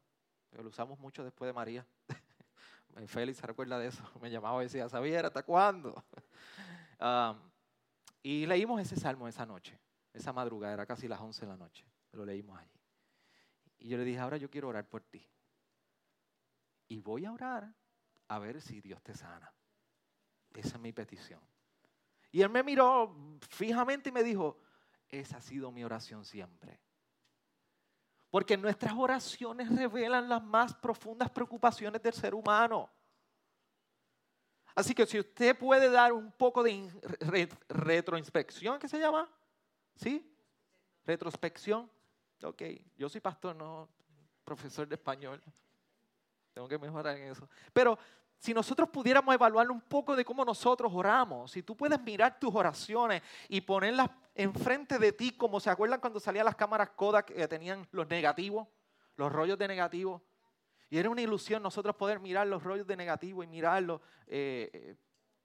Lo 0.52 0.68
usamos 0.68 0.98
mucho 0.98 1.22
después 1.22 1.46
de 1.46 1.52
María. 1.52 1.86
Félix 3.06 3.38
se 3.38 3.46
recuerda 3.46 3.78
de 3.78 3.88
eso, 3.88 4.02
me 4.22 4.30
llamaba 4.30 4.62
y 4.62 4.66
decía, 4.66 4.88
¿sabía 4.88 5.20
hasta 5.20 5.42
cuándo? 5.42 6.02
y 8.22 8.46
leímos 8.46 8.80
ese 8.80 8.96
salmo 8.96 9.28
esa 9.28 9.44
noche, 9.44 9.78
esa 10.12 10.32
madrugada, 10.32 10.74
era 10.74 10.86
casi 10.86 11.08
las 11.08 11.20
11 11.20 11.42
de 11.42 11.46
la 11.46 11.56
noche, 11.56 11.86
lo 12.12 12.24
leímos 12.24 12.58
allí. 12.58 12.80
Y 13.78 13.88
yo 13.88 13.98
le 13.98 14.04
dije, 14.04 14.18
ahora 14.18 14.36
yo 14.36 14.50
quiero 14.50 14.68
orar 14.68 14.88
por 14.88 15.02
ti. 15.02 15.26
Y 16.88 17.00
voy 17.00 17.24
a 17.24 17.32
orar 17.32 17.74
a 18.28 18.38
ver 18.38 18.60
si 18.60 18.80
Dios 18.80 19.02
te 19.02 19.14
sana. 19.14 19.52
Esa 20.54 20.76
es 20.76 20.80
mi 20.80 20.92
petición. 20.92 21.40
Y 22.30 22.42
él 22.42 22.50
me 22.50 22.62
miró 22.62 23.38
fijamente 23.48 24.10
y 24.10 24.12
me 24.12 24.22
dijo, 24.22 24.58
esa 25.08 25.38
ha 25.38 25.40
sido 25.40 25.70
mi 25.70 25.84
oración 25.84 26.24
siempre. 26.24 26.80
Porque 28.30 28.56
nuestras 28.56 28.94
oraciones 28.94 29.74
revelan 29.74 30.28
las 30.28 30.42
más 30.42 30.74
profundas 30.74 31.30
preocupaciones 31.30 32.02
del 32.02 32.14
ser 32.14 32.34
humano. 32.34 32.90
Así 34.74 34.94
que 34.94 35.04
si 35.06 35.18
usted 35.18 35.58
puede 35.58 35.90
dar 35.90 36.12
un 36.12 36.32
poco 36.32 36.62
de 36.62 37.48
retroinspección, 37.68 38.78
¿qué 38.78 38.88
se 38.88 38.98
llama? 38.98 39.28
¿Sí? 39.96 40.34
Retrospección. 41.04 41.90
Ok, 42.42 42.62
yo 42.96 43.08
soy 43.08 43.20
pastor, 43.20 43.54
no 43.54 43.88
profesor 44.44 44.88
de 44.88 44.96
español. 44.96 45.42
Tengo 46.52 46.68
que 46.68 46.78
mejorar 46.78 47.16
en 47.16 47.30
eso. 47.30 47.48
Pero 47.72 47.98
si 48.38 48.52
nosotros 48.52 48.88
pudiéramos 48.88 49.34
evaluar 49.34 49.70
un 49.70 49.80
poco 49.80 50.16
de 50.16 50.24
cómo 50.24 50.44
nosotros 50.44 50.92
oramos, 50.92 51.52
si 51.52 51.62
tú 51.62 51.76
puedes 51.76 52.00
mirar 52.02 52.38
tus 52.38 52.54
oraciones 52.54 53.22
y 53.48 53.60
ponerlas 53.60 54.10
enfrente 54.34 54.98
de 54.98 55.12
ti, 55.12 55.36
como 55.36 55.60
se 55.60 55.70
acuerdan 55.70 56.00
cuando 56.00 56.18
salían 56.18 56.44
las 56.44 56.56
cámaras 56.56 56.90
Kodak 56.90 57.26
que 57.26 57.48
tenían 57.48 57.86
los 57.92 58.08
negativos, 58.08 58.66
los 59.16 59.30
rollos 59.30 59.58
de 59.58 59.68
negativos, 59.68 60.20
y 60.90 60.98
era 60.98 61.08
una 61.08 61.22
ilusión 61.22 61.62
nosotros 61.62 61.96
poder 61.96 62.20
mirar 62.20 62.46
los 62.46 62.62
rollos 62.62 62.86
de 62.86 62.96
negativo 62.96 63.42
y 63.42 63.46
mirarlos. 63.46 64.00
Eh, 64.26 64.70
eh, 64.72 64.96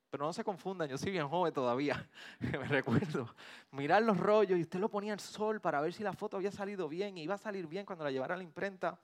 pero 0.09 0.25
no 0.25 0.33
se 0.33 0.43
confundan, 0.43 0.87
yo 0.87 0.97
soy 0.97 1.11
bien 1.11 1.27
joven 1.27 1.53
todavía, 1.53 2.07
me 2.39 2.65
recuerdo. 2.65 3.33
Mirar 3.71 4.03
los 4.03 4.17
rollos 4.17 4.57
y 4.57 4.61
usted 4.61 4.79
lo 4.79 4.89
ponía 4.89 5.13
al 5.13 5.19
sol 5.19 5.59
para 5.59 5.81
ver 5.81 5.93
si 5.93 6.03
la 6.03 6.13
foto 6.13 6.37
había 6.37 6.51
salido 6.51 6.87
bien 6.87 7.17
y 7.17 7.23
iba 7.23 7.35
a 7.35 7.39
salir 7.39 7.67
bien 7.67 7.85
cuando 7.85 8.05
la 8.05 8.11
llevara 8.11 8.35
a 8.35 8.37
la 8.37 8.43
imprenta. 8.43 8.99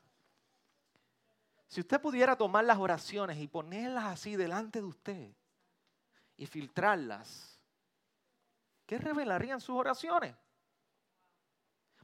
Si 1.67 1.81
usted 1.81 1.99
pudiera 1.99 2.35
tomar 2.35 2.63
las 2.63 2.77
oraciones 2.77 3.37
y 3.39 3.47
ponerlas 3.47 4.05
así 4.05 4.35
delante 4.35 4.79
de 4.79 4.85
usted 4.85 5.31
y 6.37 6.45
filtrarlas, 6.45 7.59
¿qué 8.85 8.97
revelarían 8.97 9.59
sus 9.59 9.75
oraciones? 9.75 10.35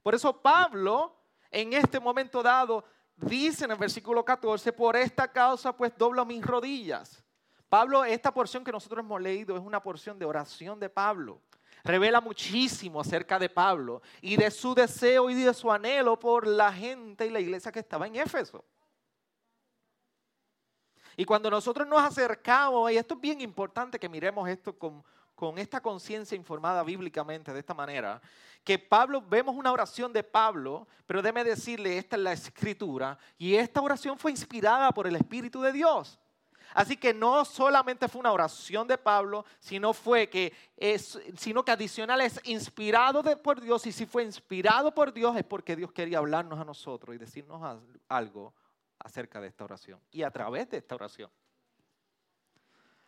Por 0.01 0.15
eso 0.15 0.41
Pablo, 0.41 1.15
en 1.51 1.74
este 1.74 2.00
momento 2.00 2.41
dado, 2.41 2.84
dice 3.15 3.65
en 3.65 3.72
el 3.72 3.77
versículo 3.77 4.25
14, 4.25 4.74
por 4.74 4.98
esta 4.98 5.32
causa 5.32 5.75
pues 5.75 5.96
doblo 5.98 6.25
mis 6.25 6.44
rodillas. 6.44 7.24
Pablo, 7.69 8.03
esta 8.03 8.33
porción 8.33 8.63
que 8.63 8.71
nosotros 8.71 9.05
hemos 9.05 9.21
leído 9.21 9.55
es 9.55 9.61
una 9.61 9.81
porción 9.81 10.17
de 10.17 10.25
oración 10.25 10.79
de 10.79 10.89
Pablo. 10.89 11.39
Revela 11.83 12.19
muchísimo 12.19 12.99
acerca 12.99 13.39
de 13.39 13.47
Pablo 13.47 14.01
y 14.21 14.35
de 14.35 14.51
su 14.51 14.73
deseo 14.73 15.29
y 15.29 15.35
de 15.35 15.53
su 15.53 15.71
anhelo 15.71 16.19
por 16.19 16.47
la 16.47 16.73
gente 16.73 17.25
y 17.25 17.29
la 17.29 17.39
iglesia 17.39 17.71
que 17.71 17.79
estaba 17.79 18.07
en 18.07 18.15
Éfeso. 18.15 18.65
Y 21.15 21.25
cuando 21.25 21.49
nosotros 21.49 21.88
nos 21.88 22.01
acercamos, 22.01 22.91
y 22.91 22.97
esto 22.97 23.13
es 23.13 23.21
bien 23.21 23.39
importante 23.41 23.99
que 23.99 24.09
miremos 24.09 24.49
esto 24.49 24.77
con, 24.77 25.03
con 25.35 25.57
esta 25.59 25.81
conciencia 25.81 26.35
informada 26.35 26.83
bíblicamente 26.83 27.53
de 27.53 27.59
esta 27.59 27.73
manera, 27.73 28.21
que 28.63 28.79
Pablo, 28.79 29.21
vemos 29.21 29.55
una 29.55 29.71
oración 29.71 30.11
de 30.11 30.23
Pablo, 30.23 30.88
pero 31.05 31.21
déme 31.21 31.43
decirle, 31.43 31.97
esta 31.97 32.15
es 32.15 32.21
la 32.21 32.33
escritura, 32.33 33.17
y 33.38 33.55
esta 33.55 33.81
oración 33.81 34.17
fue 34.17 34.31
inspirada 34.31 34.91
por 34.91 35.07
el 35.07 35.15
Espíritu 35.15 35.61
de 35.61 35.71
Dios. 35.71 36.19
Así 36.73 36.97
que 36.97 37.13
no 37.13 37.45
solamente 37.45 38.07
fue 38.07 38.19
una 38.19 38.31
oración 38.31 38.88
de 38.88 38.97
Pablo, 38.97 39.45
sino 39.59 39.93
fue 39.93 40.29
que 40.29 40.53
es, 40.77 41.19
sino 41.38 41.63
que 41.63 41.71
adicional 41.71 42.21
es 42.21 42.39
inspirado 42.43 43.23
por 43.41 43.59
Dios 43.59 43.85
y 43.88 43.91
si 43.91 44.05
fue 44.05 44.23
inspirado 44.23 44.93
por 44.93 45.11
Dios 45.13 45.35
es 45.35 45.43
porque 45.43 45.75
Dios 45.75 45.91
quería 45.91 46.19
hablarnos 46.19 46.59
a 46.59 46.65
nosotros 46.65 47.15
y 47.15 47.17
decirnos 47.17 47.79
algo 48.07 48.53
acerca 48.99 49.41
de 49.41 49.47
esta 49.47 49.63
oración 49.63 49.99
y 50.11 50.23
a 50.23 50.31
través 50.31 50.69
de 50.69 50.77
esta 50.77 50.95
oración. 50.95 51.29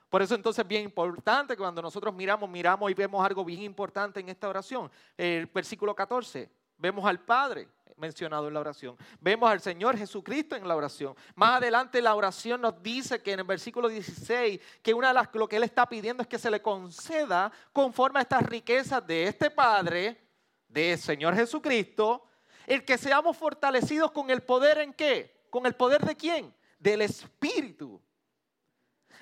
Por 0.10 0.22
eso 0.22 0.36
entonces 0.36 0.64
es 0.64 0.68
bien 0.68 0.84
importante 0.84 1.56
cuando 1.56 1.82
nosotros 1.82 2.14
miramos, 2.14 2.50
miramos 2.50 2.92
y 2.92 2.94
vemos 2.94 3.26
algo 3.26 3.46
bien 3.46 3.62
importante 3.62 4.20
en 4.20 4.28
esta 4.28 4.50
oración. 4.50 4.92
El 5.16 5.46
versículo 5.46 5.96
14, 5.96 6.50
vemos 6.78 7.06
al 7.06 7.22
Padre 7.22 7.70
mencionado 7.98 8.48
en 8.48 8.54
la 8.54 8.60
oración. 8.60 8.98
Vemos 9.20 9.50
al 9.50 9.62
Señor 9.62 9.98
Jesucristo 9.98 10.56
en 10.56 10.68
la 10.68 10.76
oración. 10.76 11.16
Más 11.36 11.58
adelante 11.58 12.02
la 12.02 12.16
oración 12.16 12.62
nos 12.62 12.82
dice 12.82 13.22
que 13.22 13.34
en 13.34 13.40
el 13.40 13.46
versículo 13.46 13.88
16, 13.88 14.60
que 14.82 14.94
una 14.94 15.10
de 15.10 15.14
las 15.14 15.30
lo 15.34 15.48
que 15.48 15.58
Él 15.58 15.64
está 15.64 15.88
pidiendo 15.88 16.24
es 16.24 16.30
que 16.30 16.40
se 16.40 16.52
le 16.52 16.62
conceda 16.62 17.52
conforme 17.74 18.20
a 18.20 18.24
estas 18.24 18.44
riquezas 18.44 19.06
de 19.06 19.28
este 19.28 19.50
Padre, 19.50 20.22
del 20.68 20.98
Señor 20.98 21.36
Jesucristo, 21.36 22.26
el 22.66 22.86
que 22.86 22.98
seamos 22.98 23.38
fortalecidos 23.38 24.12
con 24.12 24.30
el 24.30 24.42
poder 24.42 24.80
en 24.80 24.94
qué? 24.94 25.46
¿Con 25.50 25.66
el 25.66 25.74
poder 25.74 26.06
de 26.06 26.16
quién? 26.16 26.54
Del 26.80 27.02
Espíritu. 27.02 28.02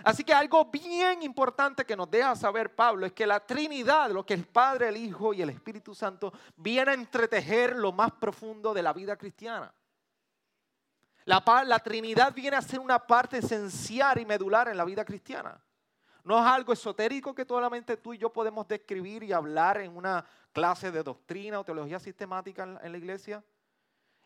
Así 0.04 0.24
que 0.24 0.34
algo 0.34 0.66
bien 0.66 1.24
importante 1.24 1.86
que 1.86 1.96
nos 1.96 2.10
deja 2.10 2.36
saber 2.36 2.74
Pablo 2.74 3.06
es 3.06 3.14
que 3.14 3.28
la 3.28 3.40
Trinidad, 3.40 4.10
lo 4.12 4.26
que 4.26 4.34
el 4.34 4.46
Padre, 4.46 4.90
el 4.90 4.98
Hijo 4.98 5.34
y 5.34 5.42
el 5.42 5.50
Espíritu 5.50 5.94
Santo, 5.94 6.32
viene 6.56 6.92
a 6.92 6.94
entretejer 6.94 7.76
lo 7.76 7.92
más 7.92 8.12
profundo 8.12 8.74
de 8.74 8.82
la 8.82 8.94
vida 8.94 9.18
cristiana. 9.18 9.74
La, 11.26 11.44
la 11.66 11.80
Trinidad 11.80 12.34
viene 12.34 12.56
a 12.56 12.62
ser 12.62 12.80
una 12.80 13.00
parte 13.00 13.40
esencial 13.40 14.20
y 14.20 14.26
medular 14.26 14.70
en 14.70 14.78
la 14.78 14.86
vida 14.86 15.04
cristiana. 15.04 15.62
No 16.24 16.40
es 16.40 16.46
algo 16.46 16.74
esotérico 16.74 17.36
que 17.36 17.46
solamente 17.46 17.98
tú 17.98 18.14
y 18.14 18.18
yo 18.18 18.32
podemos 18.32 18.68
describir 18.68 19.24
y 19.24 19.34
hablar 19.34 19.80
en 19.82 19.96
una 19.96 20.26
clase 20.54 20.92
de 20.92 21.04
doctrina 21.04 21.60
o 21.60 21.66
teología 21.66 22.00
sistemática 22.00 22.80
en 22.82 22.92
la 22.92 22.98
iglesia. 22.98 23.44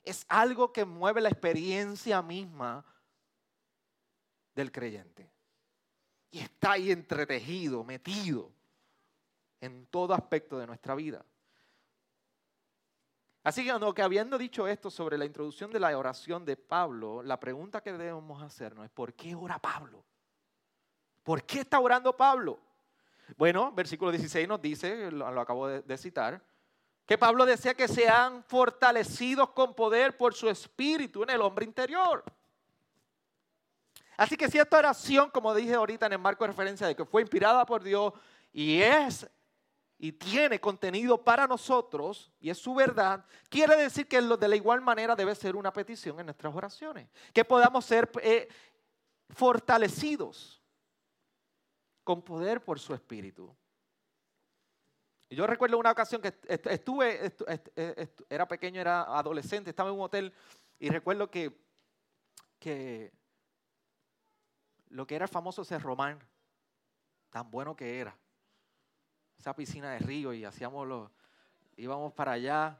Es 0.03 0.25
algo 0.27 0.71
que 0.71 0.85
mueve 0.85 1.21
la 1.21 1.29
experiencia 1.29 2.21
misma 2.21 2.85
del 4.53 4.71
creyente 4.71 5.32
y 6.33 6.39
está 6.39 6.71
ahí 6.71 6.91
entretejido, 6.91 7.83
metido 7.83 8.51
en 9.61 9.85
todo 9.85 10.15
aspecto 10.15 10.57
de 10.57 10.65
nuestra 10.65 10.95
vida. 10.95 11.23
Así 13.43 13.63
que, 13.63 14.01
habiendo 14.01 14.39
dicho 14.39 14.67
esto 14.67 14.89
sobre 14.89 15.15
la 15.15 15.25
introducción 15.25 15.69
de 15.69 15.79
la 15.79 15.95
oración 15.95 16.43
de 16.43 16.57
Pablo, 16.57 17.21
la 17.21 17.39
pregunta 17.39 17.81
que 17.81 17.93
debemos 17.93 18.41
hacernos 18.41 18.83
es, 18.83 18.89
¿por 18.89 19.13
qué 19.13 19.35
ora 19.35 19.59
Pablo? 19.59 20.03
¿Por 21.21 21.43
qué 21.43 21.59
está 21.59 21.79
orando 21.79 22.17
Pablo? 22.17 22.59
Bueno, 23.37 23.71
versículo 23.71 24.09
16 24.09 24.47
nos 24.47 24.59
dice, 24.59 25.11
lo, 25.11 25.27
acabo 25.39 25.67
de, 25.67 25.83
de 25.83 25.97
citar, 25.99 26.41
que 27.05 27.19
Pablo 27.19 27.45
desea 27.45 27.75
que 27.75 27.87
sean 27.87 28.43
fortalecidos 28.43 29.51
con 29.51 29.75
poder 29.75 30.17
por 30.17 30.33
su 30.33 30.49
espíritu 30.49 31.21
en 31.21 31.29
el 31.29 31.41
hombre 31.41 31.63
interior. 31.63 32.23
Así 34.17 34.37
que 34.37 34.49
si 34.49 34.59
esta 34.59 34.77
oración, 34.77 35.29
como 35.29 35.53
dije 35.53 35.73
ahorita 35.73 36.05
en 36.05 36.13
el 36.13 36.19
marco 36.19 36.43
de 36.43 36.49
referencia 36.49 36.87
de 36.87 36.95
que 36.95 37.05
fue 37.05 37.21
inspirada 37.21 37.65
por 37.65 37.83
Dios 37.83 38.13
y 38.51 38.81
es 38.81 39.27
y 39.97 40.11
tiene 40.11 40.59
contenido 40.59 41.23
para 41.23 41.47
nosotros 41.47 42.31
y 42.39 42.49
es 42.49 42.57
su 42.57 42.73
verdad, 42.73 43.25
quiere 43.49 43.77
decir 43.77 44.07
que 44.07 44.21
de 44.21 44.47
la 44.47 44.55
igual 44.55 44.81
manera 44.81 45.15
debe 45.15 45.33
ser 45.33 45.55
una 45.55 45.71
petición 45.71 46.19
en 46.19 46.25
nuestras 46.25 46.53
oraciones, 46.53 47.07
que 47.33 47.45
podamos 47.45 47.85
ser 47.85 48.11
eh, 48.21 48.49
fortalecidos 49.29 50.61
con 52.03 52.21
poder 52.21 52.63
por 52.63 52.79
su 52.79 52.93
espíritu. 52.93 53.55
Yo 55.29 55.47
recuerdo 55.47 55.77
una 55.79 55.91
ocasión 55.91 56.21
que 56.21 56.33
estuve, 56.47 57.33
era 58.29 58.47
pequeño, 58.47 58.81
era 58.81 59.03
adolescente, 59.03 59.71
estaba 59.71 59.89
en 59.89 59.95
un 59.95 60.01
hotel 60.01 60.33
y 60.79 60.89
recuerdo 60.89 61.31
que, 61.31 61.57
que 62.59 63.11
lo 64.93 65.07
que 65.07 65.15
era 65.15 65.25
el 65.25 65.29
famoso 65.29 65.63
Román, 65.79 66.19
tan 67.31 67.49
bueno 67.49 67.75
que 67.75 67.99
era. 67.99 68.15
Esa 69.37 69.55
piscina 69.55 69.91
de 69.91 69.99
río 69.99 70.33
y 70.33 70.45
hacíamos 70.45 70.87
los, 70.87 71.09
íbamos 71.75 72.13
para 72.13 72.33
allá. 72.33 72.79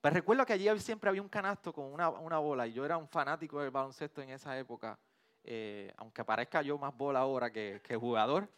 Pero 0.00 0.14
recuerdo 0.14 0.44
que 0.44 0.54
allí 0.54 0.68
siempre 0.80 1.08
había 1.08 1.22
un 1.22 1.28
canasto 1.28 1.72
con 1.72 1.92
una, 1.92 2.08
bola 2.08 2.66
y 2.66 2.72
yo 2.72 2.84
era 2.84 2.96
un 2.96 3.08
fanático 3.08 3.60
del 3.60 3.70
baloncesto 3.70 4.20
en 4.22 4.30
esa 4.30 4.58
época, 4.58 4.98
eh, 5.44 5.92
aunque 5.96 6.24
parezca 6.24 6.62
yo 6.62 6.76
más 6.78 6.96
bola 6.96 7.20
ahora 7.20 7.52
que, 7.52 7.80
jugador. 7.98 8.48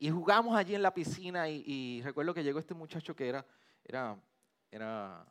Y 0.00 0.10
jugamos 0.10 0.56
allí 0.56 0.74
en 0.74 0.82
la 0.82 0.92
piscina 0.92 1.48
y, 1.48 2.02
recuerdo 2.02 2.34
que 2.34 2.42
llegó 2.42 2.58
este 2.58 2.74
muchacho 2.74 3.14
que 3.14 3.28
era, 3.28 3.46
era, 3.84 4.16
era 4.70 5.24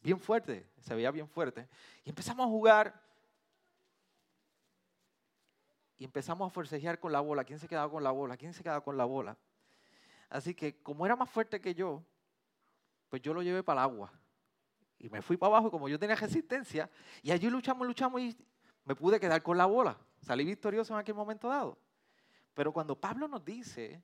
bien 0.00 0.18
fuerte, 0.18 0.66
se 0.78 0.94
veía 0.94 1.10
bien 1.10 1.28
fuerte. 1.28 1.68
Y 2.02 2.08
empezamos 2.08 2.46
a 2.46 2.48
jugar 2.48 3.09
y 6.00 6.04
empezamos 6.04 6.46
a 6.46 6.50
forcejear 6.50 6.98
con 6.98 7.12
la 7.12 7.20
bola. 7.20 7.44
¿Quién 7.44 7.58
se 7.58 7.68
quedaba 7.68 7.90
con 7.90 8.02
la 8.02 8.10
bola? 8.10 8.34
¿Quién 8.38 8.54
se 8.54 8.62
quedaba 8.62 8.80
con 8.80 8.96
la 8.96 9.04
bola? 9.04 9.36
Así 10.30 10.54
que 10.54 10.82
como 10.82 11.04
era 11.04 11.14
más 11.14 11.28
fuerte 11.28 11.60
que 11.60 11.74
yo, 11.74 12.02
pues 13.10 13.20
yo 13.20 13.34
lo 13.34 13.42
llevé 13.42 13.62
para 13.62 13.82
el 13.82 13.90
agua. 13.90 14.10
Y 14.98 15.10
me 15.10 15.20
fui 15.20 15.36
para 15.36 15.48
abajo 15.48 15.70
como 15.70 15.90
yo 15.90 15.98
tenía 15.98 16.16
resistencia. 16.16 16.88
Y 17.22 17.30
allí 17.32 17.50
luchamos, 17.50 17.86
luchamos 17.86 18.18
y 18.22 18.34
me 18.86 18.94
pude 18.94 19.20
quedar 19.20 19.42
con 19.42 19.58
la 19.58 19.66
bola. 19.66 19.98
Salí 20.22 20.42
victorioso 20.42 20.94
en 20.94 21.00
aquel 21.00 21.14
momento 21.14 21.48
dado. 21.48 21.78
Pero 22.54 22.72
cuando 22.72 22.98
Pablo 22.98 23.28
nos 23.28 23.44
dice 23.44 24.02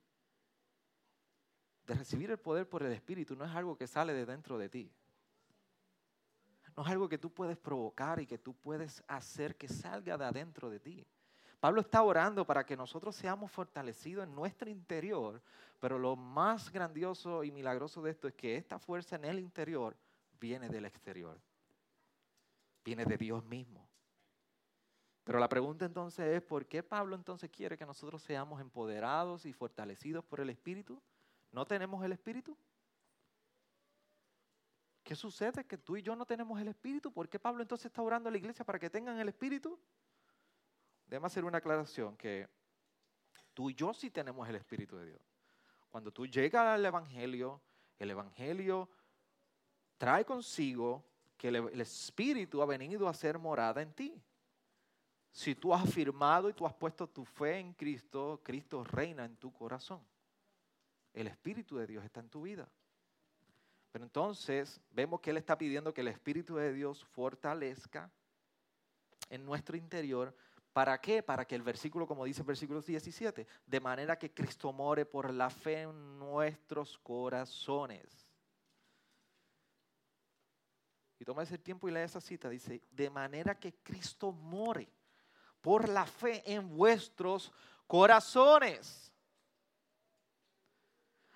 de 1.86 1.94
recibir 1.94 2.30
el 2.30 2.38
poder 2.38 2.68
por 2.68 2.82
el 2.82 2.92
Espíritu, 2.92 3.34
no 3.34 3.46
es 3.46 3.56
algo 3.56 3.74
que 3.74 3.86
sale 3.86 4.12
de 4.12 4.26
dentro 4.26 4.58
de 4.58 4.68
ti. 4.68 4.92
No 6.76 6.82
es 6.82 6.90
algo 6.90 7.08
que 7.08 7.16
tú 7.16 7.32
puedes 7.32 7.56
provocar 7.56 8.20
y 8.20 8.26
que 8.26 8.36
tú 8.36 8.52
puedes 8.52 9.02
hacer 9.08 9.56
que 9.56 9.66
salga 9.66 10.18
de 10.18 10.26
adentro 10.26 10.68
de 10.68 10.78
ti. 10.78 11.06
Pablo 11.60 11.80
está 11.80 12.02
orando 12.02 12.46
para 12.46 12.64
que 12.64 12.76
nosotros 12.76 13.16
seamos 13.16 13.50
fortalecidos 13.50 14.24
en 14.24 14.34
nuestro 14.34 14.68
interior, 14.68 15.42
pero 15.80 15.98
lo 15.98 16.16
más 16.16 16.70
grandioso 16.70 17.44
y 17.44 17.50
milagroso 17.50 18.02
de 18.02 18.10
esto 18.10 18.28
es 18.28 18.34
que 18.34 18.56
esta 18.56 18.78
fuerza 18.78 19.16
en 19.16 19.24
el 19.24 19.38
interior 19.38 19.96
viene 20.38 20.68
del 20.68 20.84
exterior, 20.84 21.40
viene 22.84 23.04
de 23.04 23.16
Dios 23.16 23.44
mismo. 23.44 23.88
Pero 25.24 25.40
la 25.40 25.48
pregunta 25.48 25.84
entonces 25.84 26.36
es, 26.36 26.42
¿por 26.42 26.66
qué 26.66 26.84
Pablo 26.84 27.16
entonces 27.16 27.50
quiere 27.50 27.76
que 27.76 27.84
nosotros 27.84 28.22
seamos 28.22 28.60
empoderados 28.60 29.44
y 29.44 29.52
fortalecidos 29.52 30.24
por 30.24 30.40
el 30.40 30.50
Espíritu? 30.50 31.02
¿No 31.50 31.66
tenemos 31.66 32.04
el 32.04 32.12
Espíritu? 32.12 32.56
¿Qué 35.02 35.16
sucede? 35.16 35.64
Que 35.64 35.78
tú 35.78 35.96
y 35.96 36.02
yo 36.02 36.14
no 36.14 36.26
tenemos 36.26 36.60
el 36.60 36.68
Espíritu. 36.68 37.12
¿Por 37.12 37.28
qué 37.28 37.40
Pablo 37.40 37.62
entonces 37.62 37.86
está 37.86 38.02
orando 38.02 38.28
a 38.28 38.32
la 38.32 38.38
iglesia 38.38 38.64
para 38.64 38.78
que 38.78 38.88
tengan 38.88 39.18
el 39.18 39.28
Espíritu? 39.28 39.78
Déjame 41.06 41.26
hacer 41.26 41.44
una 41.44 41.58
aclaración, 41.58 42.16
que 42.16 42.48
tú 43.54 43.70
y 43.70 43.74
yo 43.74 43.94
sí 43.94 44.10
tenemos 44.10 44.48
el 44.48 44.56
Espíritu 44.56 44.96
de 44.96 45.06
Dios. 45.06 45.20
Cuando 45.90 46.12
tú 46.12 46.26
llegas 46.26 46.66
al 46.66 46.84
Evangelio, 46.84 47.60
el 47.98 48.10
Evangelio 48.10 48.88
trae 49.96 50.24
consigo 50.24 51.04
que 51.36 51.48
el, 51.48 51.80
Espíritu 51.80 52.60
ha 52.60 52.66
venido 52.66 53.08
a 53.08 53.14
ser 53.14 53.38
morada 53.38 53.82
en 53.82 53.92
ti. 53.92 54.22
Si 55.30 55.54
tú 55.54 55.72
has 55.72 55.84
afirmado 55.84 56.48
y 56.48 56.54
tú 56.54 56.66
has 56.66 56.74
puesto 56.74 57.06
tu 57.06 57.24
fe 57.24 57.58
en 57.58 57.72
Cristo, 57.74 58.40
Cristo 58.42 58.82
reina 58.84 59.24
en 59.24 59.36
tu 59.36 59.52
corazón. 59.52 60.00
El 61.12 61.26
Espíritu 61.26 61.76
de 61.76 61.86
Dios 61.86 62.04
está 62.04 62.20
en 62.20 62.28
tu 62.28 62.42
vida. 62.42 62.68
Pero 63.92 64.04
entonces 64.04 64.80
vemos 64.90 65.20
que 65.20 65.30
Él 65.30 65.36
está 65.36 65.56
pidiendo 65.56 65.94
que 65.94 66.00
el 66.00 66.08
Espíritu 66.08 66.56
de 66.56 66.72
Dios 66.72 67.04
fortalezca 67.04 68.10
en 69.30 69.44
nuestro 69.44 69.76
interior 69.76 70.34
¿Para 70.76 71.00
qué? 71.00 71.22
Para 71.22 71.46
que 71.46 71.54
el 71.54 71.62
versículo, 71.62 72.06
como 72.06 72.26
dice 72.26 72.42
el 72.42 72.46
versículo 72.46 72.82
17, 72.82 73.46
de 73.64 73.80
manera 73.80 74.18
que 74.18 74.34
Cristo 74.34 74.74
more 74.74 75.06
por 75.06 75.32
la 75.32 75.48
fe 75.48 75.80
en 75.80 76.18
nuestros 76.18 76.98
corazones. 76.98 78.28
Y 81.18 81.24
toma 81.24 81.44
ese 81.44 81.56
tiempo 81.56 81.88
y 81.88 81.92
lee 81.92 82.00
esa 82.00 82.20
cita. 82.20 82.50
Dice, 82.50 82.82
de 82.90 83.08
manera 83.08 83.58
que 83.58 83.72
Cristo 83.76 84.32
more 84.32 84.86
por 85.62 85.88
la 85.88 86.04
fe 86.04 86.42
en 86.44 86.76
vuestros 86.76 87.50
corazones. 87.86 89.10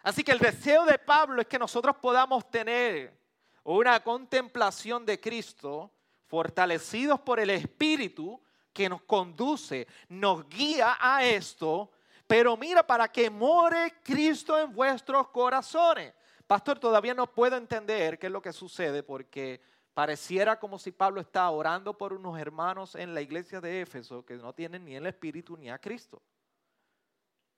Así 0.02 0.22
que 0.22 0.32
el 0.32 0.38
deseo 0.38 0.84
de 0.84 0.98
Pablo 0.98 1.40
es 1.40 1.48
que 1.48 1.58
nosotros 1.58 1.96
podamos 1.96 2.50
tener 2.50 3.18
una 3.64 4.04
contemplación 4.04 5.06
de 5.06 5.18
Cristo 5.18 5.90
fortalecidos 6.26 7.18
por 7.20 7.40
el 7.40 7.48
Espíritu 7.48 8.38
que 8.72 8.88
nos 8.88 9.02
conduce, 9.02 9.86
nos 10.08 10.48
guía 10.48 10.96
a 11.00 11.24
esto, 11.24 11.90
pero 12.26 12.56
mira, 12.56 12.86
para 12.86 13.08
que 13.08 13.28
more 13.28 13.94
Cristo 14.02 14.58
en 14.58 14.72
vuestros 14.72 15.28
corazones. 15.28 16.14
Pastor, 16.46 16.78
todavía 16.78 17.14
no 17.14 17.26
puedo 17.32 17.56
entender 17.56 18.18
qué 18.18 18.26
es 18.26 18.32
lo 18.32 18.42
que 18.42 18.52
sucede 18.52 19.02
porque 19.02 19.60
pareciera 19.94 20.58
como 20.58 20.78
si 20.78 20.92
Pablo 20.92 21.20
está 21.20 21.48
orando 21.50 21.96
por 21.96 22.12
unos 22.12 22.38
hermanos 22.38 22.94
en 22.94 23.14
la 23.14 23.20
iglesia 23.20 23.60
de 23.60 23.82
Éfeso 23.82 24.24
que 24.24 24.36
no 24.36 24.52
tienen 24.52 24.84
ni 24.84 24.96
el 24.96 25.06
Espíritu 25.06 25.56
ni 25.56 25.70
a 25.70 25.78
Cristo. 25.78 26.22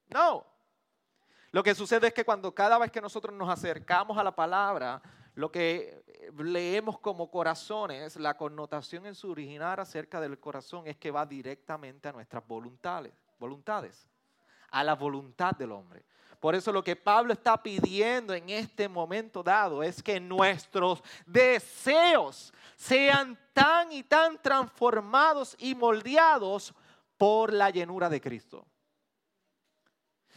No. 0.09 0.45
Lo 1.51 1.63
que 1.63 1.75
sucede 1.75 2.09
es 2.09 2.15
que 2.15 2.25
cuando 2.25 2.55
cada 2.55 2.79
vez 2.79 2.91
que 2.91 3.01
nosotros 3.01 3.35
nos 3.35 3.49
acercamos 3.49 4.17
a 4.17 4.25
la 4.25 4.35
palabra, 4.35 5.03
lo 5.35 5.51
que 5.51 6.31
leemos 6.39 6.99
como 6.99 7.31
corazones, 7.31 8.17
la 8.17 8.37
connotación 8.37 9.07
en 9.07 9.15
su 9.15 9.31
original 9.31 9.81
acerca 9.81 10.21
del 10.21 10.39
corazón 10.39 10.87
es 10.87 10.97
que 10.97 11.11
va 11.11 11.25
directamente 11.25 12.09
a 12.09 12.13
nuestras 12.13 12.47
voluntades, 12.47 13.15
voluntades, 13.39 14.07
a 14.71 14.85
la 14.85 14.95
voluntad 14.95 15.53
del 15.53 15.73
hombre. 15.73 16.05
Por 16.39 16.55
eso 16.55 16.73
lo 16.73 16.83
que 16.83 16.97
Pablo 16.97 17.33
está 17.33 17.63
pidiendo 17.63 18.35
en 18.35 18.51
este 18.51 18.89
momento 18.89 19.43
dado 19.43 19.83
es 19.83 20.03
que 20.03 20.19
nuestros 20.19 21.03
deseos 21.25 22.53
sean 22.77 23.39
tan 23.55 23.93
y 23.93 24.03
tan 24.03 24.41
transformados 24.43 25.55
y 25.59 25.75
moldeados 25.75 26.75
por 27.17 27.53
la 27.53 27.71
llenura 27.71 28.09
de 28.09 28.21
Cristo. 28.21 28.67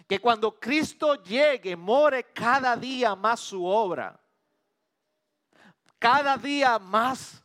Que 0.08 0.19
cuando 0.19 0.58
Cristo 0.60 1.15
llegue, 1.23 1.75
more 1.75 2.23
cada 2.31 2.77
día 2.77 3.15
más 3.15 3.39
su 3.39 3.65
obra 3.65 4.21
cada 6.05 6.37
día 6.37 6.77
más 6.77 7.43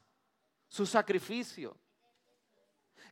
su 0.69 0.85
sacrificio. 0.85 1.75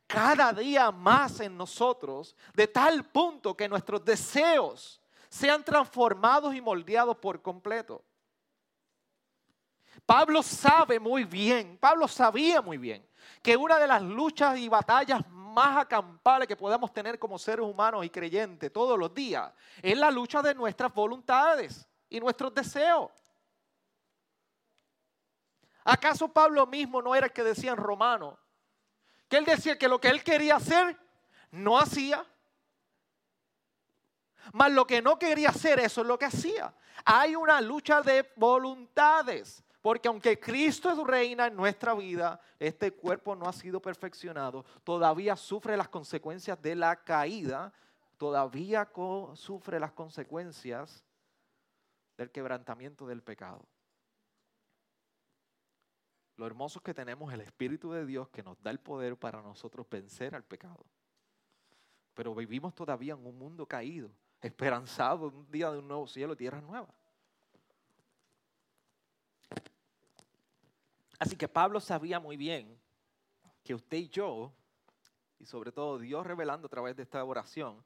Cada 0.05 0.53
día 0.53 0.91
más 0.91 1.39
en 1.39 1.57
nosotros, 1.57 2.35
de 2.53 2.67
tal 2.67 3.03
punto 3.05 3.57
que 3.57 3.67
nuestros 3.67 4.05
deseos 4.05 5.01
sean 5.27 5.63
transformados 5.63 6.53
y 6.53 6.61
moldeados 6.61 7.17
por 7.17 7.41
completo. 7.41 8.05
Pablo 10.05 10.43
sabe 10.43 10.99
muy 10.99 11.23
bien, 11.23 11.79
Pablo 11.79 12.07
sabía 12.07 12.61
muy 12.61 12.77
bien 12.77 13.03
que 13.41 13.57
una 13.57 13.79
de 13.79 13.87
las 13.87 14.03
luchas 14.03 14.55
y 14.55 14.69
batallas 14.69 15.27
más 15.31 15.77
acampales 15.77 16.47
que 16.47 16.55
podamos 16.55 16.93
tener 16.93 17.17
como 17.17 17.39
seres 17.39 17.65
humanos 17.65 18.05
y 18.05 18.11
creyentes 18.11 18.71
todos 18.71 18.99
los 18.99 19.11
días 19.15 19.51
es 19.81 19.97
la 19.97 20.11
lucha 20.11 20.43
de 20.43 20.53
nuestras 20.53 20.93
voluntades 20.93 21.87
y 22.07 22.19
nuestros 22.19 22.53
deseos. 22.53 23.18
¿Acaso 25.89 26.27
Pablo 26.27 26.67
mismo 26.67 27.01
no 27.01 27.15
era 27.15 27.25
el 27.25 27.33
que 27.33 27.43
decía 27.43 27.71
en 27.71 27.77
Romano? 27.77 28.37
Que 29.27 29.37
él 29.37 29.45
decía 29.45 29.75
que 29.75 29.87
lo 29.87 29.99
que 29.99 30.09
él 30.09 30.23
quería 30.23 30.57
hacer, 30.57 30.95
no 31.49 31.79
hacía. 31.79 32.23
Mas 34.53 34.71
lo 34.71 34.85
que 34.85 35.01
no 35.01 35.17
quería 35.17 35.49
hacer, 35.49 35.79
eso 35.79 36.01
es 36.01 36.07
lo 36.07 36.19
que 36.19 36.25
hacía. 36.25 36.71
Hay 37.05 37.35
una 37.35 37.59
lucha 37.59 38.03
de 38.03 38.31
voluntades. 38.35 39.63
Porque 39.81 40.09
aunque 40.09 40.39
Cristo 40.39 40.91
es 40.91 40.97
reina 41.07 41.47
en 41.47 41.55
nuestra 41.55 41.95
vida, 41.95 42.39
este 42.59 42.91
cuerpo 42.91 43.35
no 43.35 43.47
ha 43.47 43.53
sido 43.53 43.81
perfeccionado, 43.81 44.65
todavía 44.83 45.37
sufre 45.37 45.77
las 45.77 45.87
consecuencias 45.87 46.61
de 46.61 46.75
la 46.75 46.97
caída, 46.97 47.71
todavía 48.17 48.89
sufre 49.35 49.79
las 49.79 49.93
consecuencias 49.93 51.03
del 52.17 52.29
quebrantamiento 52.29 53.07
del 53.07 53.23
pecado. 53.23 53.65
Lo 56.39 56.45
hermoso 56.45 56.79
que 56.79 56.93
tenemos 56.93 57.33
el 57.33 57.41
Espíritu 57.41 57.91
de 57.91 58.05
Dios 58.05 58.29
que 58.29 58.41
nos 58.41 58.57
da 58.61 58.71
el 58.71 58.79
poder 58.79 59.17
para 59.17 59.41
nosotros 59.41 59.85
vencer 59.89 60.33
al 60.33 60.45
pecado. 60.45 60.85
Pero 62.13 62.33
vivimos 62.33 62.73
todavía 62.73 63.11
en 63.11 63.25
un 63.25 63.37
mundo 63.37 63.65
caído, 63.65 64.09
esperanzado 64.39 65.27
un 65.27 65.51
día 65.51 65.69
de 65.69 65.79
un 65.79 65.87
nuevo 65.89 66.07
cielo 66.07 66.31
y 66.31 66.37
tierra 66.37 66.61
nueva. 66.61 66.87
Así 71.19 71.35
que 71.35 71.49
Pablo 71.49 71.81
sabía 71.81 72.21
muy 72.21 72.37
bien 72.37 72.79
que 73.61 73.75
usted 73.75 73.97
y 73.97 74.07
yo, 74.07 74.53
y 75.39 75.45
sobre 75.45 75.73
todo 75.73 75.99
Dios 75.99 76.25
revelando 76.25 76.67
a 76.67 76.69
través 76.69 76.95
de 76.95 77.03
esta 77.03 77.21
oración, 77.21 77.83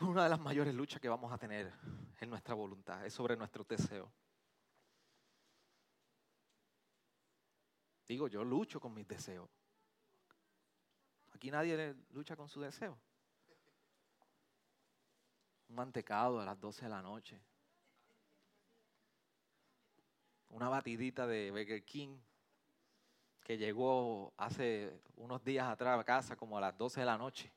una 0.00 0.24
de 0.24 0.30
las 0.30 0.40
mayores 0.40 0.74
luchas 0.74 1.00
que 1.00 1.08
vamos 1.08 1.32
a 1.32 1.38
tener 1.38 1.72
en 2.18 2.28
nuestra 2.28 2.56
voluntad, 2.56 3.06
es 3.06 3.14
sobre 3.14 3.36
nuestro 3.36 3.62
deseo. 3.62 4.10
Digo, 8.12 8.28
yo 8.28 8.44
lucho 8.44 8.78
con 8.78 8.92
mis 8.92 9.08
deseos. 9.08 9.48
Aquí 11.32 11.50
nadie 11.50 11.96
lucha 12.10 12.36
con 12.36 12.46
su 12.46 12.60
deseo. 12.60 12.98
Un 15.70 15.76
mantecado 15.76 16.38
a 16.38 16.44
las 16.44 16.60
12 16.60 16.82
de 16.82 16.88
la 16.90 17.00
noche. 17.00 17.40
Una 20.50 20.68
batidita 20.68 21.26
de 21.26 21.50
Burger 21.52 21.82
King 21.86 22.18
que 23.42 23.56
llegó 23.56 24.34
hace 24.36 25.00
unos 25.16 25.42
días 25.42 25.66
atrás 25.66 25.98
a 25.98 26.04
casa 26.04 26.36
como 26.36 26.58
a 26.58 26.60
las 26.60 26.76
12 26.76 27.00
de 27.00 27.06
la 27.06 27.16
noche. 27.16 27.50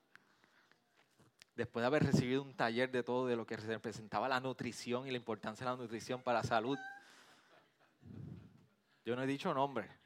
Después 1.53 1.83
de 1.83 1.87
haber 1.87 2.03
recibido 2.05 2.41
un 2.43 2.55
taller 2.55 2.89
de 2.91 3.03
todo 3.03 3.27
de 3.27 3.35
lo 3.35 3.45
que 3.45 3.57
representaba 3.57 4.29
la 4.29 4.39
nutrición 4.39 5.05
y 5.05 5.11
la 5.11 5.17
importancia 5.17 5.65
de 5.65 5.71
la 5.73 5.77
nutrición 5.77 6.23
para 6.23 6.39
la 6.39 6.43
salud. 6.45 6.79
Yo 9.03 9.17
no 9.17 9.23
he 9.23 9.27
dicho 9.27 9.53
nombre. 9.53 10.04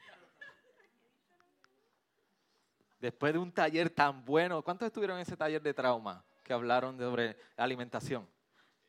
Después 3.00 3.34
de 3.34 3.40
un 3.40 3.52
taller 3.52 3.90
tan 3.90 4.24
bueno, 4.26 4.62
¿cuántos 4.62 4.88
estuvieron 4.88 5.18
en 5.18 5.24
ese 5.24 5.38
taller 5.38 5.62
de 5.62 5.74
trauma 5.74 6.24
que 6.44 6.54
hablaron 6.54 6.98
sobre 6.98 7.38
alimentación? 7.58 8.28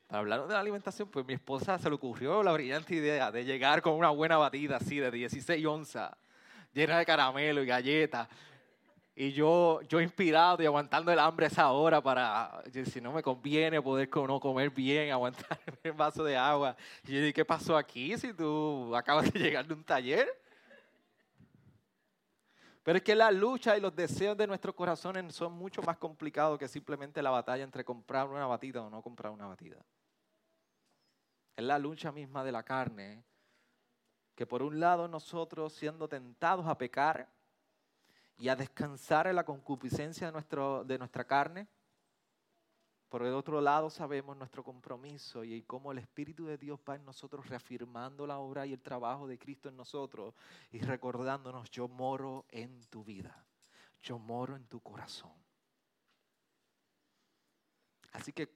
Para 0.07 0.19
hablar 0.19 0.47
de 0.47 0.55
alimentación, 0.55 1.09
pues 1.09 1.25
mi 1.25 1.33
esposa 1.33 1.77
se 1.79 1.87
le 1.89 1.95
ocurrió 1.95 2.43
la 2.43 2.51
brillante 2.51 2.95
idea 2.95 3.31
de 3.31 3.45
llegar 3.45 3.81
con 3.81 3.93
una 3.93 4.09
buena 4.09 4.37
batida 4.37 4.77
así 4.77 4.97
de 4.97 5.09
16 5.09 5.65
onzas, 5.65 6.11
llena 6.73 6.97
de 6.97 7.05
caramelo 7.05 7.63
y 7.63 7.65
galletas. 7.65 8.27
Y 9.15 9.31
yo, 9.33 9.81
yo 9.87 10.01
inspirado 10.01 10.63
y 10.63 10.65
aguantando 10.65 11.11
el 11.11 11.19
hambre 11.19 11.45
a 11.45 11.49
esa 11.49 11.71
hora 11.71 12.01
para, 12.01 12.61
si 12.91 12.99
no 12.99 13.11
me 13.11 13.21
conviene 13.21 13.81
poder 13.81 14.09
no 14.13 14.39
comer 14.39 14.69
bien, 14.69 15.11
aguantar 15.13 15.59
el 15.83 15.93
vaso 15.93 16.23
de 16.23 16.35
agua. 16.35 16.75
Y 17.07 17.13
yo 17.13 17.19
dije, 17.19 17.33
¿qué 17.33 17.45
pasó 17.45 17.77
aquí 17.77 18.17
si 18.17 18.33
tú 18.33 18.93
acabas 18.95 19.31
de 19.31 19.39
llegar 19.39 19.65
de 19.65 19.73
un 19.73 19.83
taller? 19.83 20.27
Pero 22.83 22.97
es 22.97 23.03
que 23.03 23.15
la 23.15 23.29
lucha 23.31 23.77
y 23.77 23.81
los 23.81 23.95
deseos 23.95 24.35
de 24.35 24.47
nuestros 24.47 24.73
corazones 24.73 25.35
son 25.35 25.53
mucho 25.53 25.81
más 25.83 25.97
complicados 25.97 26.57
que 26.57 26.67
simplemente 26.67 27.21
la 27.21 27.29
batalla 27.29 27.63
entre 27.63 27.85
comprar 27.85 28.27
una 28.27 28.47
batida 28.47 28.81
o 28.81 28.89
no 28.89 29.01
comprar 29.01 29.31
una 29.31 29.45
batida. 29.45 29.77
Es 31.55 31.63
la 31.63 31.77
lucha 31.77 32.11
misma 32.11 32.43
de 32.43 32.51
la 32.51 32.63
carne, 32.63 33.23
que 34.35 34.47
por 34.47 34.63
un 34.63 34.79
lado 34.79 35.07
nosotros 35.07 35.73
siendo 35.73 36.07
tentados 36.07 36.65
a 36.65 36.77
pecar 36.77 37.29
y 38.39 38.49
a 38.49 38.55
descansar 38.55 39.27
en 39.27 39.35
la 39.35 39.45
concupiscencia 39.45 40.27
de, 40.27 40.33
nuestro, 40.33 40.83
de 40.83 40.97
nuestra 40.97 41.23
carne, 41.25 41.67
por 43.11 43.23
el 43.23 43.33
otro 43.33 43.59
lado 43.59 43.89
sabemos 43.89 44.37
nuestro 44.37 44.63
compromiso 44.63 45.43
y 45.43 45.63
cómo 45.63 45.91
el 45.91 45.97
Espíritu 45.97 46.45
de 46.45 46.57
Dios 46.57 46.79
va 46.89 46.95
en 46.95 47.03
nosotros 47.03 47.45
reafirmando 47.45 48.25
la 48.25 48.37
obra 48.37 48.65
y 48.65 48.71
el 48.71 48.81
trabajo 48.81 49.27
de 49.27 49.37
Cristo 49.37 49.67
en 49.67 49.75
nosotros 49.75 50.33
y 50.71 50.79
recordándonos, 50.79 51.69
yo 51.71 51.89
moro 51.89 52.45
en 52.47 52.85
tu 52.85 53.03
vida, 53.03 53.45
yo 54.01 54.17
moro 54.17 54.55
en 54.55 54.63
tu 54.63 54.79
corazón. 54.79 55.33
Así 58.13 58.31
que 58.31 58.55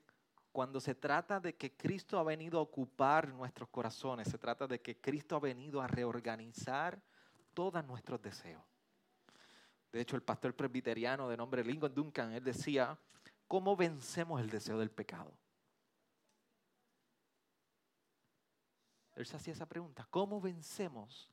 cuando 0.54 0.80
se 0.80 0.96
trata 0.96 1.42
de 1.42 1.56
que 1.56 1.76
Cristo 1.76 2.18
ha 2.18 2.24
venido 2.24 2.58
a 2.58 2.62
ocupar 2.62 3.28
nuestros 3.28 3.68
corazones, 3.68 4.30
se 4.30 4.38
trata 4.38 4.68
de 4.68 4.80
que 4.80 5.02
Cristo 5.02 5.36
ha 5.36 5.40
venido 5.42 5.82
a 5.82 5.88
reorganizar 5.88 7.04
todos 7.54 7.84
nuestros 7.84 8.22
deseos. 8.22 8.64
De 9.92 10.00
hecho, 10.00 10.16
el 10.16 10.24
pastor 10.24 10.56
presbiteriano 10.56 11.28
de 11.28 11.36
nombre 11.36 11.62
Lincoln 11.62 11.94
Duncan, 11.94 12.32
él 12.32 12.44
decía, 12.46 12.98
¿cómo 13.48 13.76
vencemos 13.76 14.42
el 14.42 14.50
deseo 14.50 14.78
del 14.78 14.92
pecado? 14.92 15.32
Él 19.16 19.26
se 19.26 19.38
hacía 19.38 19.54
esa 19.54 19.66
pregunta, 19.66 20.06
¿cómo 20.10 20.42
vencemos 20.42 21.32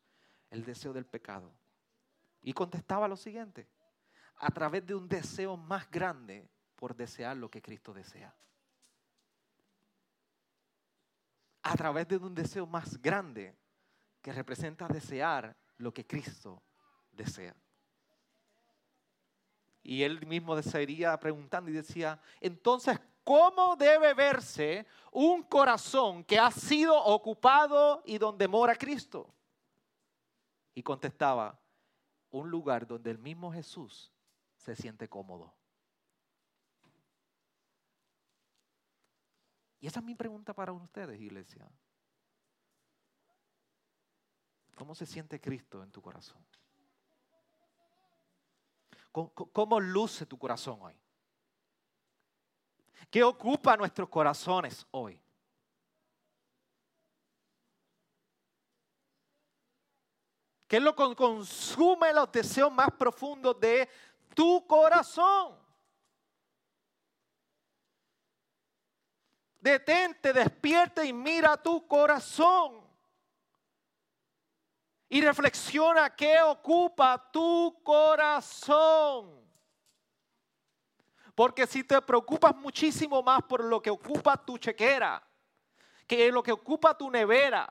el 0.51 0.65
deseo 0.65 0.93
del 0.93 1.05
pecado? 1.05 1.53
Y 2.43 2.53
contestaba 2.53 3.09
lo 3.09 3.17
siguiente, 3.17 3.69
a 4.37 4.51
través 4.51 4.87
de 4.87 4.95
un 4.95 5.09
deseo 5.09 5.57
más 5.57 5.91
grande 5.91 6.49
por 6.77 6.95
desear 6.95 7.37
lo 7.37 7.51
que 7.51 7.63
Cristo 7.63 7.93
desea. 7.93 8.35
A 11.63 11.77
través 11.77 12.09
de 12.09 12.17
un 12.17 12.35
deseo 12.35 12.67
más 12.67 13.01
grande 13.01 13.57
que 14.21 14.33
representa 14.33 14.89
desear 14.89 15.57
lo 15.79 15.93
que 15.93 16.07
Cristo 16.07 16.63
desea. 17.13 17.55
Y 19.83 20.03
él 20.03 20.25
mismo 20.27 20.61
seguiría 20.63 21.19
preguntando 21.19 21.71
y 21.71 21.75
decía, 21.75 22.21
entonces, 22.41 23.01
¿cómo 23.25 23.77
debe 23.77 24.15
verse 24.15 24.87
un 25.11 25.43
corazón 25.43 26.25
que 26.25 26.39
ha 26.39 26.51
sido 26.51 26.97
ocupado 26.97 28.03
y 28.07 28.19
donde 28.19 28.47
mora 28.47 28.77
Cristo? 28.77 29.35
Y 30.75 30.83
contestaba, 30.83 31.59
un 32.31 32.51
lugar 32.51 32.87
donde 32.87 33.11
el 33.11 33.19
mismo 33.19 33.53
Jesús 33.53 34.13
se 34.57 34.75
siente 34.75 35.09
cómodo. 35.09 35.55
Y 39.81 39.89
esa 39.89 39.99
es 39.99 40.07
mi 40.07 40.15
pregunta 40.15 40.55
para 40.55 40.73
ustedes, 40.73 41.21
iglesia. 41.21 41.69
¿Cómo 44.77 44.95
se 44.95 45.07
siente 45.07 45.41
Cristo 45.41 45.83
en 45.83 45.91
tu 45.91 46.01
corazón? 46.01 46.43
¿Cómo 49.13 49.79
luce 49.79 50.25
tu 50.25 50.39
corazón 50.39 50.81
hoy? 50.81 50.99
¿Qué 53.11 53.23
ocupa 53.23 53.77
nuestros 53.77 54.09
corazones 54.09 54.87
hoy? 54.91 55.21
¿Qué 60.67 60.79
es 60.79 60.83
lo 60.83 60.97
que 60.97 61.15
consume 61.15 62.15
los 62.15 62.33
deseos 62.33 62.73
más 62.73 62.91
profundos 62.93 63.61
de 63.61 63.87
tu 64.35 64.67
corazón? 64.67 65.55
Detente, 69.61 70.33
despierta 70.33 71.05
y 71.05 71.13
mira 71.13 71.59
tu 71.59 71.87
corazón 71.87 72.82
y 75.13 75.21
reflexiona 75.21 76.09
qué 76.17 76.41
ocupa 76.41 77.31
tu 77.31 77.79
corazón. 77.83 79.45
Porque 81.35 81.67
si 81.67 81.85
te 81.85 82.01
preocupas 82.01 82.57
muchísimo 82.57 83.23
más 83.23 83.43
por 83.43 83.63
lo 83.63 83.83
que 83.83 83.91
ocupa 83.91 84.43
tu 84.43 84.57
chequera, 84.57 85.23
que 86.07 86.33
lo 86.33 86.43
que 86.43 86.53
ocupa 86.53 86.97
tu 86.97 87.11
nevera, 87.11 87.71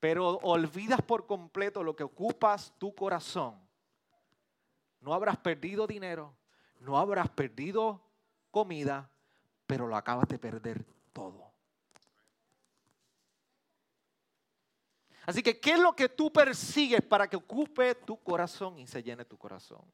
pero 0.00 0.38
olvidas 0.38 1.02
por 1.02 1.26
completo 1.26 1.82
lo 1.82 1.94
que 1.94 2.04
ocupas 2.04 2.72
tu 2.78 2.94
corazón, 2.94 3.60
no 5.00 5.12
habrás 5.12 5.36
perdido 5.36 5.86
dinero, 5.86 6.34
no 6.80 6.96
habrás 6.96 7.28
perdido 7.28 8.00
comida, 8.50 9.10
pero 9.66 9.86
lo 9.86 9.94
acabas 9.94 10.26
de 10.28 10.38
perder 10.38 10.82
todo. 11.12 11.45
Así 15.26 15.42
que, 15.42 15.58
¿qué 15.58 15.72
es 15.72 15.80
lo 15.80 15.94
que 15.94 16.08
tú 16.08 16.32
persigues 16.32 17.02
para 17.02 17.28
que 17.28 17.36
ocupe 17.36 17.96
tu 17.96 18.16
corazón 18.22 18.78
y 18.78 18.86
se 18.86 19.02
llene 19.02 19.24
tu 19.24 19.36
corazón? 19.36 19.84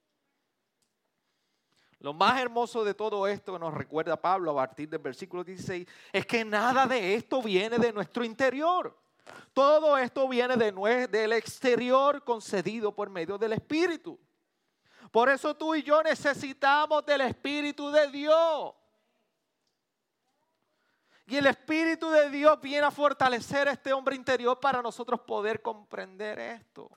Lo 1.98 2.12
más 2.12 2.38
hermoso 2.40 2.84
de 2.84 2.94
todo 2.94 3.26
esto 3.26 3.58
nos 3.58 3.72
recuerda 3.72 4.20
Pablo 4.20 4.50
a 4.50 4.66
partir 4.66 4.88
del 4.88 4.98
versículo 4.98 5.42
16 5.42 5.86
es 6.12 6.26
que 6.26 6.44
nada 6.44 6.86
de 6.86 7.14
esto 7.14 7.40
viene 7.40 7.78
de 7.78 7.92
nuestro 7.92 8.24
interior. 8.24 8.94
Todo 9.54 9.96
esto 9.96 10.28
viene 10.28 10.56
de, 10.56 11.06
del 11.06 11.32
exterior 11.32 12.22
concedido 12.24 12.92
por 12.92 13.08
medio 13.08 13.38
del 13.38 13.52
Espíritu. 13.54 14.18
Por 15.10 15.28
eso 15.28 15.54
tú 15.54 15.74
y 15.74 15.82
yo 15.82 16.02
necesitamos 16.02 17.06
del 17.06 17.22
Espíritu 17.22 17.90
de 17.90 18.10
Dios. 18.10 18.74
Y 21.32 21.38
el 21.38 21.46
Espíritu 21.46 22.10
de 22.10 22.28
Dios 22.28 22.60
viene 22.60 22.84
a 22.84 22.90
fortalecer 22.90 23.66
este 23.66 23.90
hombre 23.94 24.14
interior 24.14 24.60
para 24.60 24.82
nosotros 24.82 25.18
poder 25.20 25.62
comprender 25.62 26.38
esto. 26.38 26.90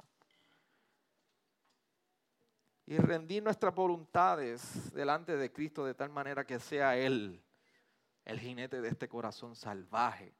Y 2.85 2.97
rendir 2.97 3.41
nuestras 3.41 3.73
voluntades 3.73 4.93
delante 4.93 5.37
de 5.37 5.53
Cristo 5.53 5.85
de 5.85 5.93
tal 5.93 6.09
manera 6.09 6.45
que 6.45 6.59
sea 6.59 6.97
Él 6.97 7.41
el 8.25 8.39
jinete 8.41 8.81
de 8.81 8.89
este 8.89 9.07
corazón 9.07 9.55
salvaje 9.55 10.35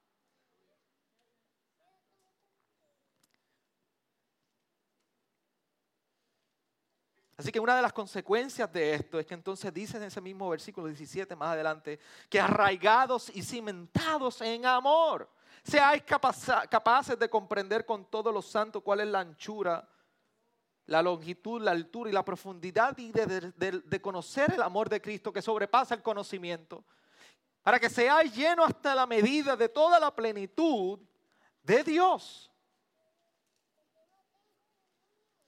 Así 7.37 7.51
que 7.51 7.59
una 7.59 7.75
de 7.75 7.81
las 7.81 7.91
consecuencias 7.91 8.71
de 8.71 8.93
esto 8.93 9.19
es 9.19 9.25
que 9.25 9.33
entonces 9.33 9.73
dice 9.73 9.97
en 9.97 10.03
ese 10.03 10.21
mismo 10.21 10.49
versículo 10.49 10.87
17 10.87 11.35
más 11.35 11.49
adelante, 11.49 11.99
que 12.29 12.39
arraigados 12.39 13.29
y 13.35 13.43
cimentados 13.43 14.39
en 14.41 14.65
amor, 14.65 15.29
seáis 15.61 16.03
capaces 16.03 17.19
de 17.19 17.29
comprender 17.29 17.85
con 17.85 18.05
todos 18.05 18.33
los 18.33 18.45
santos 18.45 18.81
cuál 18.81 19.01
es 19.01 19.07
la 19.07 19.19
anchura, 19.19 19.85
la 20.85 21.01
longitud, 21.01 21.61
la 21.61 21.71
altura 21.71 22.09
y 22.09 22.13
la 22.13 22.23
profundidad 22.23 22.97
y 22.97 23.11
de, 23.11 23.81
de 23.83 24.01
conocer 24.01 24.53
el 24.53 24.61
amor 24.61 24.87
de 24.87 25.01
Cristo 25.01 25.33
que 25.33 25.41
sobrepasa 25.41 25.93
el 25.93 26.01
conocimiento, 26.01 26.85
para 27.63 27.79
que 27.79 27.89
seáis 27.89 28.33
llenos 28.33 28.67
hasta 28.67 28.95
la 28.95 29.05
medida 29.05 29.57
de 29.57 29.67
toda 29.67 29.99
la 29.99 30.15
plenitud 30.15 30.99
de 31.63 31.83
Dios. 31.83 32.49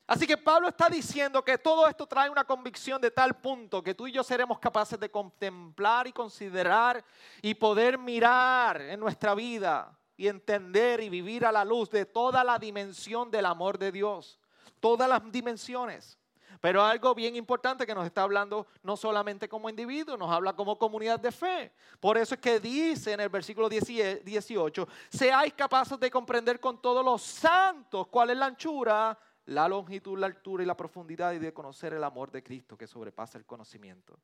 Así 0.07 0.25
que 0.25 0.37
Pablo 0.37 0.69
está 0.69 0.87
diciendo 0.87 1.43
que 1.43 1.57
todo 1.57 1.85
esto 1.85 2.07
trae 2.07 2.29
una 2.29 2.45
convicción 2.45 3.01
de 3.01 3.11
tal 3.11 3.35
punto 3.35 3.83
que 3.83 3.93
tú 3.93 4.07
y 4.07 4.13
yo 4.13 4.23
seremos 4.23 4.57
capaces 4.57 4.97
de 4.97 5.11
contemplar 5.11 6.07
y 6.07 6.13
considerar 6.13 7.03
y 7.41 7.53
poder 7.53 7.97
mirar 7.97 8.79
en 8.79 9.01
nuestra 9.01 9.35
vida 9.35 9.93
y 10.15 10.29
entender 10.29 11.01
y 11.01 11.09
vivir 11.09 11.45
a 11.45 11.51
la 11.51 11.65
luz 11.65 11.89
de 11.89 12.05
toda 12.05 12.41
la 12.45 12.57
dimensión 12.57 13.29
del 13.29 13.45
amor 13.45 13.77
de 13.77 13.91
Dios. 13.91 14.39
Todas 14.79 15.09
las 15.09 15.29
dimensiones. 15.29 16.17
Pero 16.61 16.83
algo 16.83 17.13
bien 17.13 17.35
importante 17.35 17.85
que 17.85 17.93
nos 17.93 18.05
está 18.05 18.23
hablando 18.23 18.65
no 18.83 18.95
solamente 18.95 19.49
como 19.49 19.69
individuo, 19.69 20.15
nos 20.15 20.31
habla 20.31 20.53
como 20.53 20.79
comunidad 20.79 21.19
de 21.19 21.33
fe. 21.33 21.73
Por 21.99 22.17
eso 22.17 22.33
es 22.33 22.41
que 22.41 22.61
dice 22.61 23.11
en 23.11 23.19
el 23.19 23.29
versículo 23.29 23.67
18, 23.69 24.87
seáis 25.09 25.53
capaces 25.53 25.99
de 25.99 26.09
comprender 26.09 26.59
con 26.61 26.81
todos 26.81 27.03
los 27.03 27.21
santos 27.21 28.07
cuál 28.07 28.31
es 28.31 28.37
la 28.37 28.47
anchura, 28.47 29.17
la 29.47 29.67
longitud, 29.67 30.19
la 30.19 30.27
altura 30.27 30.63
y 30.63 30.65
la 30.65 30.75
profundidad 30.75 31.31
y 31.33 31.39
de 31.39 31.53
conocer 31.53 31.93
el 31.93 32.03
amor 32.03 32.31
de 32.31 32.43
Cristo 32.43 32.77
que 32.77 32.85
sobrepasa 32.85 33.37
el 33.37 33.45
conocimiento. 33.45 34.19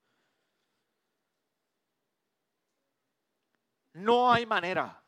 No 3.93 4.31
hay 4.31 4.45
manera 4.45 5.01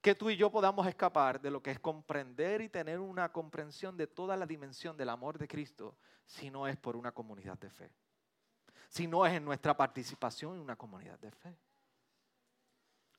que 0.00 0.14
tú 0.14 0.30
y 0.30 0.36
yo 0.36 0.50
podamos 0.50 0.86
escapar 0.86 1.40
de 1.40 1.50
lo 1.50 1.62
que 1.62 1.72
es 1.72 1.80
comprender 1.80 2.62
y 2.62 2.68
tener 2.68 2.98
una 2.98 3.30
comprensión 3.30 3.96
de 3.96 4.06
toda 4.06 4.36
la 4.36 4.46
dimensión 4.46 4.96
del 4.96 5.10
amor 5.10 5.36
de 5.36 5.48
Cristo 5.48 5.96
si 6.24 6.50
no 6.50 6.66
es 6.66 6.76
por 6.78 6.96
una 6.96 7.12
comunidad 7.12 7.58
de 7.58 7.68
fe. 7.68 7.92
Si 8.88 9.06
no 9.06 9.26
es 9.26 9.34
en 9.34 9.44
nuestra 9.44 9.76
participación 9.76 10.54
en 10.54 10.60
una 10.60 10.76
comunidad 10.76 11.18
de 11.18 11.30
fe. 11.30 11.58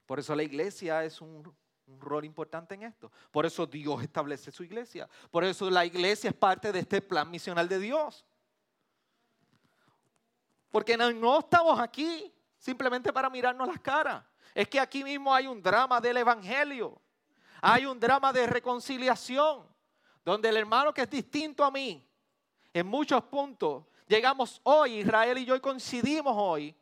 Por 0.08 0.17
eso 0.17 0.34
la 0.34 0.43
iglesia 0.43 1.03
es 1.03 1.21
un 1.21 1.56
un 1.88 2.02
rol 2.02 2.26
importante 2.26 2.76
en 2.76 2.84
esto. 2.84 3.12
Por 3.32 3.45
eso 3.45 3.65
Dios 3.65 4.04
establece 4.04 4.52
su 4.52 4.63
iglesia. 4.63 5.10
Por 5.32 5.43
eso 5.43 5.69
la 5.69 5.86
iglesia 5.86 6.30
es 6.30 6.36
parte 6.36 6.71
de 6.71 6.80
este 6.80 7.02
plan 7.02 7.30
misional 7.32 7.67
de 7.67 7.80
Dios. 7.80 8.26
Porque 10.69 10.97
no, 10.97 11.39
estamos 11.39 11.80
aquí 11.80 12.34
simplemente 12.58 13.13
para 13.13 13.30
mirarnos 13.30 13.67
las 13.67 13.80
caras. 13.80 14.23
Es 14.54 14.67
que 14.67 14.80
aquí 14.80 15.04
mismo 15.04 15.34
hay 15.34 15.47
un 15.47 15.62
drama 15.62 16.02
del 16.02 16.17
Evangelio. 16.17 17.02
Hay 17.62 17.86
un 17.86 18.00
drama 18.00 18.34
de 18.34 18.45
reconciliación. 18.47 19.65
Donde 20.26 20.50
el 20.50 20.58
hermano 20.58 20.93
que 20.93 21.04
es 21.04 21.10
distinto 21.10 21.63
a 21.63 21.71
mí, 21.71 22.06
en 22.73 22.86
muchos 22.86 23.23
puntos, 23.23 23.86
llegamos 24.08 24.60
hoy, 24.63 25.00
Israel 25.00 25.38
y 25.38 25.45
yo 25.45 25.60
coincidimos 25.62 26.36
hoy, 26.38 26.76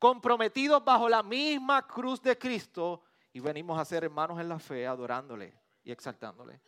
comprometidos 0.00 0.84
bajo 0.84 1.08
la 1.08 1.22
misma 1.22 1.86
cruz 1.86 2.20
de 2.20 2.36
Cristo 2.36 3.04
y 3.32 3.40
venimos 3.40 3.78
a 3.78 3.84
ser 3.84 4.04
hermanos 4.04 4.40
en 4.40 4.48
la 4.48 4.58
fe, 4.58 4.86
adorándole 4.86 5.54
y 5.84 5.92
exaltándole. 5.92 6.60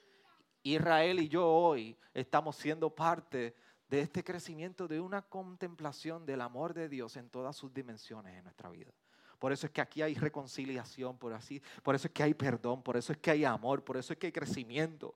Israel 0.62 1.20
y 1.20 1.28
yo 1.28 1.46
hoy 1.46 1.96
estamos 2.14 2.56
siendo 2.56 2.94
parte 2.94 3.56
de 3.88 4.00
este 4.00 4.24
crecimiento, 4.24 4.88
de 4.88 5.00
una 5.00 5.22
contemplación 5.22 6.24
del 6.24 6.40
amor 6.40 6.72
de 6.72 6.88
Dios 6.88 7.16
en 7.16 7.28
todas 7.28 7.56
sus 7.56 7.74
dimensiones 7.74 8.34
en 8.36 8.44
nuestra 8.44 8.70
vida. 8.70 8.92
Por 9.38 9.52
eso 9.52 9.66
es 9.66 9.72
que 9.72 9.80
aquí 9.80 10.02
hay 10.02 10.14
reconciliación, 10.14 11.18
por, 11.18 11.32
así, 11.32 11.60
por 11.82 11.94
eso 11.94 12.06
es 12.06 12.14
que 12.14 12.22
hay 12.22 12.32
perdón, 12.32 12.82
por 12.82 12.96
eso 12.96 13.12
es 13.12 13.18
que 13.18 13.32
hay 13.32 13.44
amor, 13.44 13.82
por 13.84 13.96
eso 13.96 14.12
es 14.12 14.18
que 14.18 14.28
hay 14.28 14.32
crecimiento, 14.32 15.14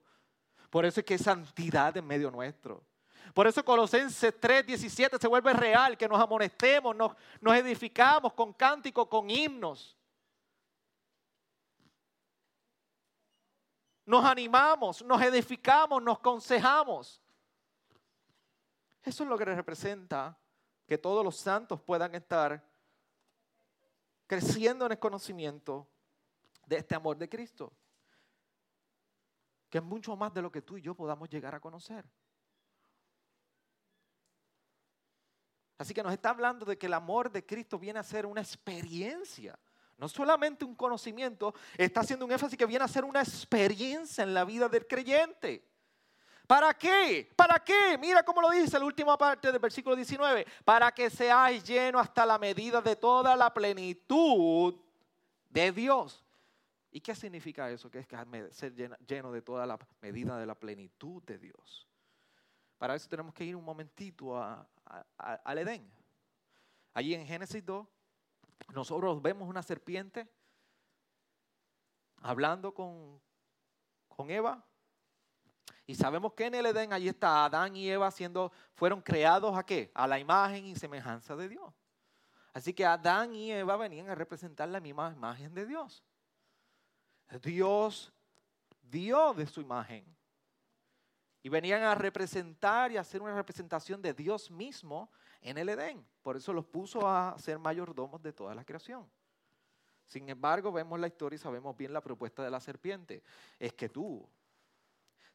por 0.69 0.85
eso 0.85 0.99
es 0.99 1.05
que 1.05 1.13
hay 1.13 1.19
santidad 1.19 1.95
en 1.95 2.05
medio 2.05 2.29
nuestro. 2.29 2.83
Por 3.33 3.47
eso 3.47 3.63
Colosenses 3.63 4.33
3:17 4.39 5.17
se 5.19 5.27
vuelve 5.27 5.53
real, 5.53 5.97
que 5.97 6.07
nos 6.07 6.19
amonestemos, 6.19 6.95
nos, 6.95 7.13
nos 7.41 7.55
edificamos 7.55 8.33
con 8.33 8.53
cánticos, 8.53 9.07
con 9.07 9.29
himnos. 9.29 9.96
Nos 14.07 14.23
animamos, 14.23 15.03
nos 15.03 15.21
edificamos, 15.21 16.01
nos 16.01 16.19
consejamos. 16.19 17.21
Eso 19.03 19.23
es 19.23 19.29
lo 19.29 19.37
que 19.37 19.43
representa 19.43 20.39
que 20.87 20.97
todos 20.97 21.25
los 21.25 21.35
santos 21.35 21.81
puedan 21.81 22.15
estar 22.15 22.65
creciendo 24.25 24.85
en 24.85 24.93
el 24.93 24.99
conocimiento 24.99 25.89
de 26.65 26.77
este 26.77 26.95
amor 26.95 27.17
de 27.17 27.27
Cristo, 27.27 27.73
que 29.69 29.79
es 29.79 29.83
mucho 29.83 30.15
más 30.15 30.33
de 30.33 30.41
lo 30.41 30.49
que 30.49 30.61
tú 30.61 30.77
y 30.77 30.81
yo 30.81 30.95
podamos 30.95 31.29
llegar 31.29 31.53
a 31.53 31.59
conocer. 31.59 32.09
Así 35.77 35.93
que 35.93 36.01
nos 36.01 36.13
está 36.13 36.29
hablando 36.29 36.65
de 36.65 36.77
que 36.77 36.85
el 36.85 36.93
amor 36.93 37.29
de 37.29 37.45
Cristo 37.45 37.77
viene 37.77 37.99
a 37.99 38.03
ser 38.03 38.25
una 38.25 38.39
experiencia, 38.39 39.59
no 39.97 40.07
solamente 40.07 40.63
un 40.63 40.75
conocimiento, 40.75 41.53
está 41.77 42.01
haciendo 42.01 42.25
un 42.25 42.31
énfasis 42.31 42.57
que 42.57 42.65
viene 42.65 42.85
a 42.85 42.87
ser 42.87 43.03
una 43.03 43.21
experiencia 43.21 44.23
en 44.23 44.33
la 44.33 44.45
vida 44.45 44.69
del 44.69 44.87
creyente. 44.87 45.67
¿Para 46.45 46.73
qué? 46.73 47.29
¿Para 47.35 47.59
qué? 47.59 47.97
Mira 47.99 48.23
cómo 48.23 48.41
lo 48.41 48.49
dice 48.51 48.79
la 48.79 48.85
última 48.85 49.17
parte 49.17 49.51
del 49.51 49.59
versículo 49.59 49.95
19. 49.95 50.45
Para 50.63 50.91
que 50.93 51.09
seáis 51.09 51.63
lleno 51.63 51.99
hasta 51.99 52.25
la 52.25 52.37
medida 52.37 52.81
de 52.81 52.95
toda 52.95 53.35
la 53.35 53.53
plenitud 53.53 54.75
de 55.49 55.71
Dios. 55.73 56.23
¿Y 56.89 57.01
qué 57.01 57.13
significa 57.13 57.69
eso? 57.69 57.91
Que 57.91 57.99
es 57.99 58.07
ser 58.55 58.73
lleno 59.05 59.31
de 59.31 59.41
toda 59.41 59.65
la 59.65 59.77
medida 60.01 60.37
de 60.37 60.45
la 60.45 60.55
plenitud 60.55 61.21
de 61.23 61.37
Dios. 61.37 61.85
Para 62.77 62.95
eso 62.95 63.09
tenemos 63.09 63.33
que 63.33 63.43
ir 63.43 63.55
un 63.55 63.65
momentito 63.65 64.37
al 64.37 65.57
Edén. 65.57 65.91
Allí 66.93 67.13
en 67.13 67.27
Génesis 67.27 67.65
2, 67.65 67.85
nosotros 68.73 69.21
vemos 69.21 69.47
una 69.47 69.63
serpiente 69.63 70.27
hablando 72.21 72.73
con, 72.73 73.21
con 74.07 74.29
Eva 74.29 74.63
y 75.85 75.95
sabemos 75.95 76.33
que 76.33 76.45
en 76.45 76.55
el 76.55 76.65
Edén 76.65 76.91
allí 76.91 77.07
está 77.07 77.45
Adán 77.45 77.75
y 77.77 77.89
Eva 77.89 78.11
siendo, 78.11 78.51
fueron 78.73 79.01
creados 79.01 79.57
a 79.57 79.65
qué? 79.65 79.89
A 79.93 80.05
la 80.05 80.19
imagen 80.19 80.65
y 80.65 80.75
semejanza 80.75 81.33
de 81.37 81.47
Dios. 81.47 81.73
Así 82.53 82.73
que 82.73 82.85
Adán 82.85 83.33
y 83.33 83.53
Eva 83.53 83.77
venían 83.77 84.09
a 84.09 84.15
representar 84.15 84.67
la 84.67 84.81
misma 84.81 85.13
imagen 85.13 85.53
de 85.53 85.65
Dios. 85.65 86.03
Dios 87.41 88.11
dio 88.81 89.33
de 89.33 89.47
su 89.47 89.61
imagen. 89.61 90.05
Y 91.41 91.47
venían 91.47 91.83
a 91.83 91.95
representar 91.95 92.91
y 92.91 92.97
hacer 92.97 93.21
una 93.21 93.35
representación 93.35 94.01
de 94.01 94.13
Dios 94.13 94.51
mismo 94.51 95.09
en 95.41 95.57
el 95.57 95.69
Edén. 95.69 96.05
Por 96.21 96.37
eso 96.37 96.53
los 96.53 96.65
puso 96.65 97.07
a 97.07 97.37
ser 97.39 97.59
mayordomos 97.59 98.21
de 98.21 98.33
toda 98.33 98.55
la 98.55 98.65
creación. 98.65 99.09
Sin 100.05 100.29
embargo, 100.29 100.71
vemos 100.71 100.99
la 100.99 101.07
historia 101.07 101.35
y 101.35 101.39
sabemos 101.39 101.75
bien 101.75 101.91
la 101.91 102.01
propuesta 102.01 102.43
de 102.43 102.49
la 102.49 102.59
serpiente. 102.59 103.23
Es 103.59 103.73
que 103.73 103.89
tú, 103.89 104.27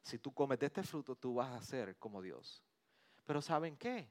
si 0.01 0.17
tú 0.17 0.33
comes 0.33 0.61
este 0.61 0.83
fruto, 0.83 1.15
tú 1.15 1.35
vas 1.35 1.51
a 1.51 1.61
ser 1.61 1.95
como 1.97 2.21
Dios. 2.21 2.63
Pero 3.23 3.41
¿saben 3.41 3.77
qué? 3.77 4.09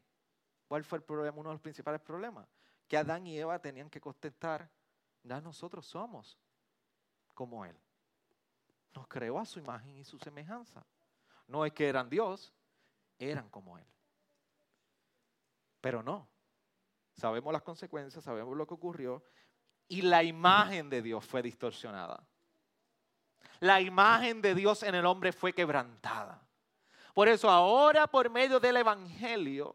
¿Cuál 0.69 0.85
fue 0.85 0.99
el 0.99 1.05
problema? 1.05 1.37
Uno 1.39 1.51
de 1.51 1.55
los 1.55 1.61
principales 1.61 2.01
problemas. 2.01 2.47
Que 2.87 2.97
Adán 2.97 3.27
y 3.27 3.39
Eva 3.39 3.59
tenían 3.59 3.91
que 3.91 4.01
contestar, 4.01 4.71
ya 5.23 5.41
nosotros 5.41 5.87
somos 5.87 6.39
como 7.35 7.65
Él. 7.65 7.77
Nos 8.95 9.09
creó 9.09 9.39
a 9.39 9.45
su 9.45 9.59
imagen 9.59 9.97
y 9.97 10.05
su 10.05 10.19
semejanza. 10.19 10.85
No 11.49 11.65
es 11.65 11.73
que 11.73 11.89
eran 11.89 12.09
Dios, 12.09 12.53
eran 13.19 13.49
como 13.49 13.79
Él. 13.79 13.87
Pero 15.83 16.03
no. 16.03 16.31
Sabemos 17.15 17.53
las 17.53 17.63
consecuencias, 17.63 18.25
sabemos 18.25 18.57
lo 18.57 18.67
que 18.67 18.73
ocurrió 18.73 19.23
y 19.87 20.01
la 20.01 20.23
imagen 20.23 20.89
de 20.89 21.03
Dios 21.03 21.27
fue 21.27 21.43
distorsionada 21.43 22.27
la 23.63 23.81
imagen 23.81 24.43
de 24.43 24.57
Dios 24.57 24.83
en 24.83 24.97
el 24.97 25.07
hombre 25.07 25.33
fue 25.33 25.53
quebrantada. 25.53 26.45
Por 27.15 27.29
eso 27.29 27.49
ahora 27.49 28.09
por 28.09 28.29
medio 28.29 28.59
del 28.59 28.79
Evangelio, 28.79 29.73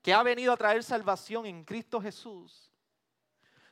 que 0.00 0.14
ha 0.14 0.22
venido 0.22 0.52
a 0.52 0.56
traer 0.56 0.84
salvación 0.84 1.46
en 1.46 1.64
Cristo 1.64 2.00
Jesús, 2.00 2.69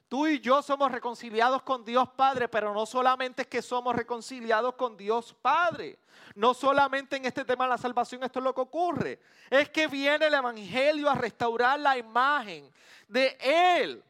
tú 0.08 0.26
y 0.26 0.40
yo 0.40 0.62
somos 0.62 0.90
reconciliados 0.90 1.62
con 1.62 1.84
Dios 1.84 2.08
Padre, 2.10 2.48
pero 2.48 2.72
no 2.72 2.86
solamente 2.86 3.42
es 3.42 3.48
que 3.48 3.62
somos 3.62 3.94
reconciliados 3.94 4.74
con 4.74 4.96
Dios 4.96 5.34
Padre, 5.40 5.98
no 6.34 6.54
solamente 6.54 7.16
en 7.16 7.26
este 7.26 7.44
tema 7.44 7.64
de 7.64 7.70
la 7.70 7.78
salvación 7.78 8.22
esto 8.24 8.38
es 8.38 8.44
lo 8.44 8.54
que 8.54 8.62
ocurre, 8.62 9.20
es 9.50 9.68
que 9.70 9.86
viene 9.86 10.26
el 10.26 10.34
Evangelio 10.34 11.08
a 11.08 11.14
restaurar 11.14 11.78
la 11.78 11.96
imagen 11.96 12.70
de 13.06 13.36
Él 13.40 14.02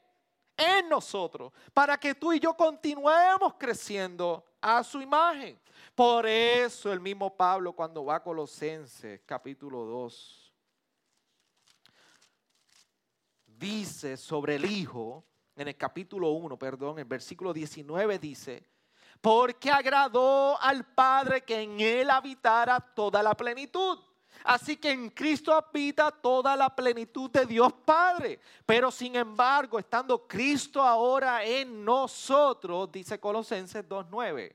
en 0.56 0.88
nosotros, 0.88 1.52
para 1.72 1.98
que 1.98 2.14
tú 2.14 2.32
y 2.32 2.40
yo 2.40 2.54
continuemos 2.54 3.54
creciendo 3.56 4.44
a 4.60 4.82
su 4.82 5.00
imagen. 5.00 5.58
Por 5.94 6.26
eso 6.26 6.92
el 6.92 7.00
mismo 7.00 7.36
Pablo 7.36 7.72
cuando 7.72 8.04
va 8.04 8.16
a 8.16 8.22
Colosenses 8.22 9.20
capítulo 9.24 9.84
2 9.84 10.52
dice 13.58 14.16
sobre 14.16 14.56
el 14.56 14.64
Hijo, 14.64 15.24
en 15.58 15.68
el 15.68 15.76
capítulo 15.76 16.30
1, 16.30 16.56
perdón, 16.56 16.98
el 16.98 17.04
versículo 17.04 17.52
19 17.52 18.18
dice, 18.18 18.64
porque 19.20 19.70
agradó 19.70 20.60
al 20.60 20.84
Padre 20.84 21.42
que 21.42 21.60
en 21.60 21.80
él 21.80 22.10
habitara 22.10 22.78
toda 22.80 23.22
la 23.22 23.34
plenitud. 23.34 23.98
Así 24.44 24.76
que 24.76 24.92
en 24.92 25.10
Cristo 25.10 25.52
habita 25.52 26.12
toda 26.12 26.54
la 26.54 26.74
plenitud 26.74 27.28
de 27.30 27.44
Dios 27.44 27.72
Padre. 27.84 28.38
Pero 28.64 28.90
sin 28.90 29.16
embargo, 29.16 29.78
estando 29.78 30.28
Cristo 30.28 30.80
ahora 30.80 31.44
en 31.44 31.84
nosotros, 31.84 32.90
dice 32.92 33.18
Colosenses 33.18 33.84
2.9 33.88 34.52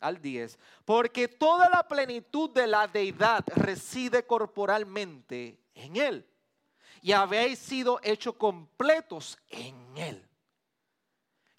al 0.00 0.22
10, 0.22 0.58
porque 0.84 1.28
toda 1.28 1.68
la 1.68 1.86
plenitud 1.86 2.50
de 2.50 2.66
la 2.66 2.86
deidad 2.86 3.44
reside 3.56 4.24
corporalmente 4.24 5.58
en 5.74 5.96
Él. 5.96 6.29
Y 7.02 7.12
habéis 7.12 7.58
sido 7.58 8.00
hechos 8.02 8.34
completos 8.34 9.38
en 9.48 9.96
Él 9.96 10.30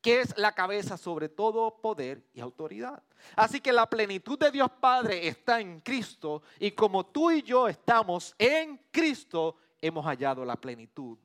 que 0.02 0.22
es 0.22 0.36
la 0.38 0.54
cabeza 0.54 0.98
sobre 0.98 1.30
todo 1.30 1.80
poder 1.80 2.28
y 2.34 2.42
autoridad. 2.42 3.04
Así 3.36 3.62
que 3.62 3.72
la 3.72 3.88
plenitud 3.88 4.38
de 4.38 4.52
Dios 4.52 4.70
Padre 4.80 5.28
está 5.28 5.60
en 5.60 5.80
Cristo 5.82 6.42
y 6.60 6.72
como 6.72 7.06
tú 7.06 7.30
y 7.30 7.44
yo 7.44 7.68
estamos 7.68 8.34
en 8.38 8.82
Cristo, 8.92 9.56
hemos 9.80 10.04
hallado 10.06 10.44
la 10.44 10.56
plenitud 10.56 11.18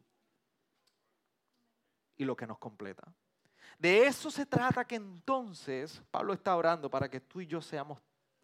y 2.19 2.25
lo 2.25 2.37
que 2.37 2.47
nos 2.47 2.59
completa. 2.59 3.11
De 3.79 4.07
eso 4.07 4.31
se 4.31 4.45
trata 4.45 4.87
que 4.87 4.97
entonces 4.97 6.03
Pablo 6.11 6.35
está 6.35 6.55
orando 6.55 6.91
para 6.91 7.11
que 7.11 7.21
tú 7.21 7.41
y 7.41 7.47
yo 7.47 7.63
seamos 7.63 7.99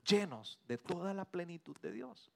llenos 0.05 0.59
de 0.67 0.79
toda 0.79 1.13
la 1.13 1.25
plenitud 1.25 1.77
de 1.81 1.93
Dios 1.93 2.31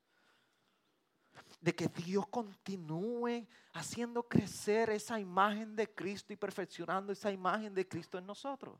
de 1.60 1.74
que 1.74 1.88
Dios 1.88 2.26
continúe 2.28 3.46
haciendo 3.72 4.22
crecer 4.22 4.90
esa 4.90 5.18
imagen 5.18 5.74
de 5.74 5.92
Cristo 5.92 6.32
y 6.32 6.36
perfeccionando 6.36 7.12
esa 7.12 7.30
imagen 7.30 7.74
de 7.74 7.86
Cristo 7.86 8.18
en 8.18 8.26
nosotros. 8.26 8.78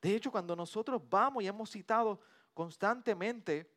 De 0.00 0.14
hecho, 0.14 0.30
cuando 0.30 0.54
nosotros 0.54 1.02
vamos 1.08 1.42
y 1.42 1.46
hemos 1.46 1.70
citado 1.70 2.20
constantemente 2.54 3.70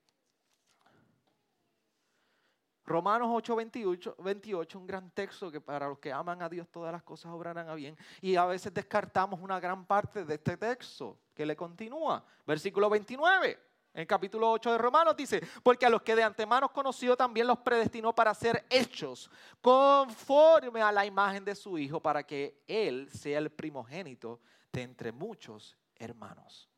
Romanos 2.84 3.30
8, 3.32 3.56
28, 3.56 4.15
28, 4.19 4.80
un 4.80 4.88
gran 4.88 5.12
texto 5.12 5.52
que 5.52 5.62
para 5.62 5.88
los 5.88 6.00
que 6.00 6.12
aman 6.12 6.41
a 6.41 6.50
Dios 6.50 6.67
todas 6.69 6.91
las 6.91 7.04
cosas 7.04 7.32
obrarán 7.32 7.69
a 7.69 7.76
bien. 7.76 7.95
Y 8.19 8.36
a 8.36 8.45
veces 8.45 8.74
descartamos 8.74 9.39
una 9.39 9.60
gran 9.60 9.86
parte 9.86 10.26
de 10.26 10.34
este 10.36 10.58
texto 10.58 11.17
que 11.34 11.45
le 11.45 11.56
continúa. 11.56 12.26
Versículo 12.45 12.89
29. 12.89 13.70
En 13.93 14.06
capítulo 14.06 14.49
8 14.51 14.71
de 14.71 14.77
Romanos 14.77 15.17
dice, 15.17 15.41
porque 15.62 15.86
a 15.86 15.89
los 15.89 16.01
que 16.01 16.15
de 16.15 16.23
antemano 16.23 16.71
conoció 16.71 17.17
también 17.17 17.45
los 17.45 17.60
predestinó 17.60 18.15
para 18.15 18.34
ser 18.34 18.65
hechos 18.69 19.30
conforme 19.60 20.82
a 20.82 20.93
la 20.93 21.06
imagen 21.06 21.43
de 21.43 21.56
su 21.56 21.77
Hijo, 21.77 21.99
para 21.99 22.25
que 22.25 22.63
Él 22.67 23.10
sea 23.12 23.39
el 23.39 23.51
primogénito 23.51 24.39
de 24.71 24.84
entre 24.84 25.12
muchos 25.12 25.77
hermanos. 25.95 26.69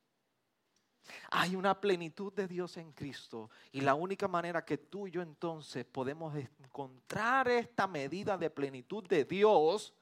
Hay 1.30 1.56
una 1.56 1.80
plenitud 1.80 2.34
de 2.34 2.47
Dios 2.47 2.78
en 2.78 2.91
Cristo 2.93 3.52
y 3.71 3.82
la 3.82 3.93
única 3.93 4.28
manera 4.28 4.65
que 4.65 4.80
tú 4.80 5.06
y 5.06 5.12
yo 5.12 5.21
entonces 5.21 5.86
podemos 5.86 6.34
encontrar 6.36 7.47
esta 7.47 7.86
medida 7.86 8.38
de 8.38 8.49
plenitud 8.49 9.04
de 9.08 9.26
Dios 9.26 9.93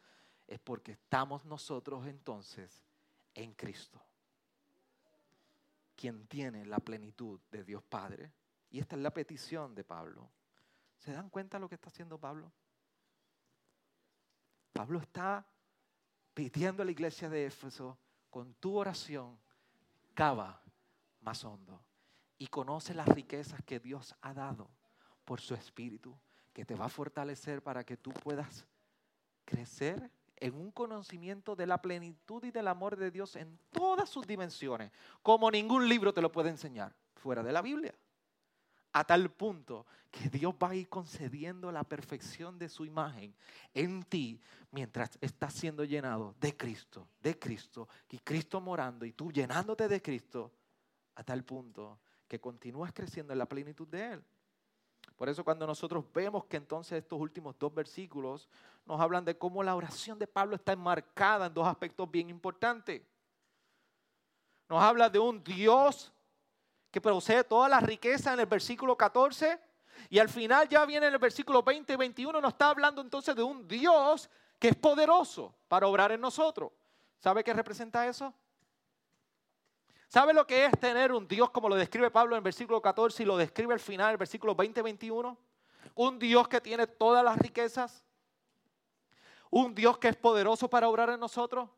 es 0.47 0.60
porque 0.60 0.93
estamos 0.93 1.43
nosotros 1.43 2.06
entonces 2.08 2.86
en 3.34 3.54
Cristo 3.54 4.02
quien 6.02 6.26
tiene 6.26 6.66
la 6.66 6.80
plenitud 6.80 7.40
de 7.52 7.64
Dios 7.64 7.84
Padre. 7.84 8.34
Y 8.72 8.80
esta 8.80 8.96
es 8.96 9.04
la 9.04 9.14
petición 9.14 9.76
de 9.76 9.84
Pablo. 9.84 10.32
¿Se 10.98 11.12
dan 11.12 11.30
cuenta 11.30 11.58
de 11.58 11.62
lo 11.62 11.70
que 11.70 11.76
está 11.76 11.90
haciendo 11.90 12.18
Pablo? 12.18 12.52
Pablo 14.74 14.98
está 14.98 15.46
pidiendo 16.34 16.82
a 16.82 16.86
la 16.86 16.92
iglesia 16.92 17.30
de 17.30 17.46
Éfeso, 17.46 18.00
con 18.32 18.56
tu 18.56 18.78
oración, 18.78 19.38
cava 20.16 20.64
más 21.20 21.44
hondo 21.44 21.84
y 22.40 22.48
conoce 22.48 22.96
las 22.96 23.08
riquezas 23.08 23.62
que 23.62 23.80
Dios 23.80 24.16
ha 24.22 24.34
dado 24.34 24.72
por 25.24 25.40
su 25.40 25.54
Espíritu, 25.54 26.18
que 26.52 26.66
te 26.66 26.74
va 26.74 26.86
a 26.86 26.90
fortalecer 26.90 27.62
para 27.62 27.84
que 27.84 27.98
tú 27.98 28.12
puedas 28.12 28.66
crecer 29.46 30.10
en 30.41 30.56
un 30.56 30.71
conocimiento 30.71 31.56
de 31.56 31.67
la 31.67 31.82
plenitud 31.82 32.43
y 32.43 32.51
del 32.51 32.67
amor 32.67 32.97
de 32.97 33.12
Dios 33.12 33.36
en 33.36 33.58
todas 33.71 34.10
sus 34.10 34.27
dimensiones, 34.27 34.91
como 35.21 35.49
ningún 35.49 35.88
libro 35.88 36.13
te 36.13 36.21
lo 36.21 36.32
puede 36.32 36.49
enseñar 36.49 36.93
fuera 37.15 37.43
de 37.43 37.54
la 37.54 37.62
Biblia. 37.62 37.93
A 38.93 39.06
tal 39.06 39.32
punto 39.32 39.86
que 40.10 40.30
Dios 40.30 40.54
va 40.62 40.71
a 40.71 40.75
ir 40.75 40.89
concediendo 40.89 41.71
la 41.71 41.86
perfección 41.86 42.60
de 42.60 42.67
su 42.67 42.84
imagen 42.84 43.34
en 43.73 44.04
ti 44.04 44.41
mientras 44.71 45.17
estás 45.21 45.54
siendo 45.54 45.86
llenado 45.86 46.36
de 46.41 46.58
Cristo, 46.58 47.08
de 47.21 47.39
Cristo, 47.39 47.88
y 48.10 48.17
Cristo 48.17 48.60
morando 48.60 49.06
y 49.06 49.13
tú 49.13 49.32
llenándote 49.32 49.88
de 49.88 50.01
Cristo, 50.01 50.51
a 51.15 51.23
tal 51.23 51.45
punto 51.45 51.99
que 52.27 52.41
continúas 52.41 52.91
creciendo 52.91 53.32
en 53.32 53.39
la 53.39 53.45
plenitud 53.45 53.88
de 53.88 54.13
Él. 54.13 54.23
Por 55.22 55.30
eso 55.30 55.44
cuando 55.44 55.68
nosotros 55.68 56.04
vemos 56.12 56.46
que 56.46 56.58
entonces 56.58 56.94
estos 56.98 57.20
últimos 57.20 57.56
dos 57.60 57.72
versículos 57.72 58.50
nos 58.88 59.00
hablan 59.00 59.24
de 59.24 59.38
cómo 59.38 59.62
la 59.62 59.76
oración 59.76 60.18
de 60.18 60.26
Pablo 60.26 60.56
está 60.56 60.74
enmarcada 60.74 61.46
en 61.46 61.54
dos 61.54 61.68
aspectos 61.68 62.10
bien 62.10 62.32
importantes. 62.32 63.04
Nos 64.68 64.82
habla 64.82 65.12
de 65.12 65.20
un 65.20 65.44
Dios 65.44 66.12
que 66.90 67.00
posee 67.00 67.44
toda 67.44 67.70
la 67.70 67.80
riqueza 67.80 68.34
en 68.34 68.40
el 68.40 68.48
versículo 68.48 68.98
14 68.98 69.60
y 70.10 70.18
al 70.18 70.28
final 70.28 70.68
ya 70.68 70.84
viene 70.88 71.06
en 71.06 71.14
el 71.14 71.20
versículo 71.20 71.62
20 71.62 71.94
y 71.94 71.98
21 71.98 72.42
nos 72.42 72.54
está 72.54 72.70
hablando 72.70 73.00
entonces 73.00 73.36
de 73.36 73.44
un 73.44 73.68
Dios 73.68 74.28
que 74.58 74.70
es 74.70 74.76
poderoso 74.76 75.54
para 75.68 75.86
obrar 75.86 76.12
en 76.12 76.20
nosotros. 76.20 76.72
¿Sabe 77.20 77.44
qué 77.44 77.54
representa 77.54 78.08
eso? 78.08 78.34
¿Sabe 80.12 80.34
lo 80.34 80.45
que 80.45 80.65
es 80.65 80.78
tener 80.78 81.13
un 81.13 81.26
Dios 81.26 81.52
como 81.52 81.69
lo 81.69 81.76
describe 81.76 82.12
Pablo 82.12 82.36
en 82.36 82.39
el 82.39 82.43
versículo 82.43 82.82
14 82.82 83.24
y 83.24 83.26
lo 83.26 83.38
describe 83.38 83.74
al 83.74 83.80
final, 83.80 84.12
el 84.12 84.17
versículo 84.17 84.58
20-21? 84.58 85.38
Un 85.95 86.19
Dios 86.19 86.50
que 86.50 86.60
tiene 86.60 86.86
todas 86.86 87.24
las 87.24 87.38
riquezas. 87.38 88.04
Un 89.50 89.74
Dios 89.74 89.97
que 90.00 90.10
es 90.10 90.17
poderoso 90.17 90.69
para 90.69 90.89
obrar 90.89 91.12
en 91.12 91.19
nosotros. 91.21 91.69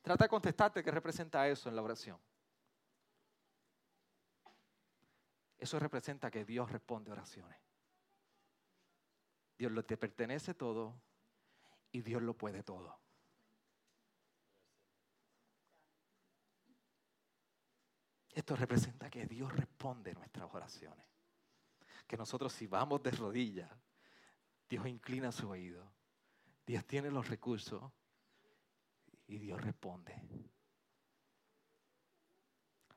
Trata 0.00 0.26
de 0.26 0.28
contestarte 0.28 0.84
qué 0.84 0.92
representa 0.92 1.48
eso 1.48 1.68
en 1.68 1.74
la 1.74 1.82
oración. 1.82 2.20
Eso 5.58 5.80
representa 5.80 6.30
que 6.30 6.44
Dios 6.44 6.70
responde 6.70 7.10
oraciones. 7.10 7.58
Dios 9.58 9.72
lo 9.72 9.84
te 9.84 9.96
pertenece 9.96 10.54
todo 10.54 10.94
y 11.90 12.02
Dios 12.02 12.22
lo 12.22 12.34
puede 12.34 12.62
todo. 12.62 13.07
Esto 18.38 18.54
representa 18.54 19.10
que 19.10 19.26
Dios 19.26 19.52
responde 19.52 20.14
nuestras 20.14 20.48
oraciones. 20.54 21.04
Que 22.06 22.16
nosotros 22.16 22.52
si 22.52 22.68
vamos 22.68 23.02
de 23.02 23.10
rodillas, 23.10 23.68
Dios 24.68 24.86
inclina 24.86 25.32
su 25.32 25.48
oído. 25.48 25.84
Dios 26.64 26.84
tiene 26.84 27.10
los 27.10 27.28
recursos 27.28 27.82
y 29.26 29.38
Dios 29.38 29.60
responde. 29.60 30.14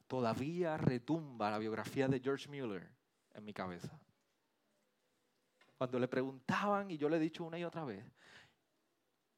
Todavía 0.05 0.77
retumba 0.77 1.49
la 1.49 1.57
biografía 1.57 2.07
de 2.07 2.19
George 2.19 2.47
Mueller 2.47 2.87
en 3.33 3.43
mi 3.43 3.51
cabeza. 3.51 3.99
Cuando 5.75 5.97
le 5.97 6.07
preguntaban, 6.07 6.91
y 6.91 6.99
yo 6.99 7.09
le 7.09 7.17
he 7.17 7.19
dicho 7.19 7.43
una 7.45 7.57
y 7.57 7.63
otra 7.63 7.83
vez, 7.83 8.05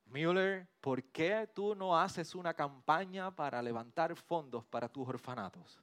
Mueller, 0.08 0.68
¿por 0.82 1.02
qué 1.02 1.50
tú 1.56 1.74
no 1.74 1.98
haces 1.98 2.36
una 2.36 2.54
campaña 2.54 3.34
para 3.34 3.62
levantar 3.62 4.14
fondos 4.18 4.66
para 4.66 4.90
tus 4.90 5.08
orfanatos? 5.08 5.82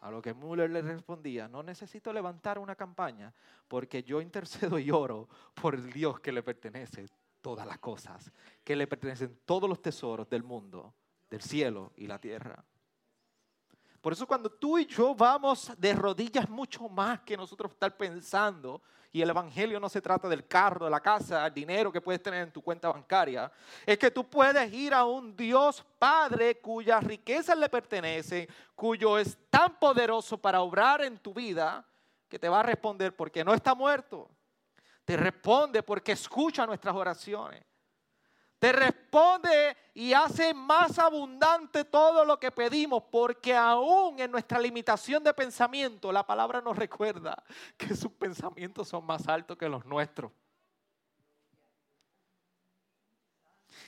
A 0.00 0.10
lo 0.10 0.22
que 0.22 0.32
Müller 0.34 0.70
le 0.70 0.82
respondía, 0.82 1.46
no 1.46 1.62
necesito 1.62 2.12
levantar 2.12 2.58
una 2.58 2.74
campaña 2.74 3.34
porque 3.68 4.02
yo 4.02 4.20
intercedo 4.20 4.78
y 4.78 4.90
oro 4.90 5.28
por 5.60 5.74
el 5.74 5.92
Dios 5.92 6.20
que 6.20 6.32
le 6.32 6.42
pertenece 6.42 7.06
todas 7.40 7.66
las 7.66 7.78
cosas, 7.78 8.32
que 8.64 8.76
le 8.76 8.86
pertenecen 8.86 9.40
todos 9.44 9.68
los 9.68 9.82
tesoros 9.82 10.28
del 10.28 10.42
mundo, 10.42 10.94
del 11.28 11.42
cielo 11.42 11.92
y 11.96 12.06
la 12.06 12.18
tierra. 12.18 12.64
Por 14.00 14.12
eso 14.14 14.26
cuando 14.26 14.48
tú 14.50 14.78
y 14.78 14.86
yo 14.86 15.14
vamos 15.14 15.70
de 15.76 15.92
rodillas 15.92 16.48
mucho 16.48 16.88
más 16.88 17.20
que 17.20 17.36
nosotros 17.36 17.72
estar 17.72 17.96
pensando, 17.96 18.80
y 19.12 19.20
el 19.20 19.30
Evangelio 19.30 19.80
no 19.80 19.88
se 19.88 20.00
trata 20.00 20.28
del 20.28 20.46
carro, 20.46 20.84
de 20.84 20.90
la 20.90 21.00
casa, 21.00 21.46
el 21.46 21.52
dinero 21.52 21.92
que 21.92 22.00
puedes 22.00 22.22
tener 22.22 22.44
en 22.44 22.52
tu 22.52 22.62
cuenta 22.62 22.88
bancaria, 22.88 23.50
es 23.84 23.98
que 23.98 24.10
tú 24.10 24.28
puedes 24.28 24.72
ir 24.72 24.94
a 24.94 25.04
un 25.04 25.36
Dios 25.36 25.84
Padre 25.98 26.60
cuyas 26.60 27.02
riquezas 27.02 27.58
le 27.58 27.68
pertenecen, 27.68 28.48
cuyo 28.74 29.18
es 29.18 29.36
tan 29.50 29.78
poderoso 29.78 30.38
para 30.38 30.60
obrar 30.62 31.02
en 31.02 31.18
tu 31.18 31.34
vida, 31.34 31.84
que 32.28 32.38
te 32.38 32.48
va 32.48 32.60
a 32.60 32.62
responder 32.62 33.14
porque 33.14 33.44
no 33.44 33.52
está 33.52 33.74
muerto. 33.74 34.30
Te 35.04 35.16
responde 35.16 35.82
porque 35.82 36.12
escucha 36.12 36.64
nuestras 36.64 36.94
oraciones 36.94 37.64
te 38.60 38.72
responde 38.72 39.74
y 39.94 40.12
hace 40.12 40.52
más 40.52 40.98
abundante 40.98 41.82
todo 41.86 42.26
lo 42.26 42.38
que 42.38 42.52
pedimos, 42.52 43.02
porque 43.10 43.56
aún 43.56 44.20
en 44.20 44.30
nuestra 44.30 44.60
limitación 44.60 45.24
de 45.24 45.32
pensamiento, 45.32 46.12
la 46.12 46.26
palabra 46.26 46.60
nos 46.60 46.76
recuerda 46.76 47.42
que 47.78 47.96
sus 47.96 48.12
pensamientos 48.12 48.86
son 48.86 49.06
más 49.06 49.26
altos 49.26 49.56
que 49.56 49.66
los 49.66 49.86
nuestros. 49.86 50.30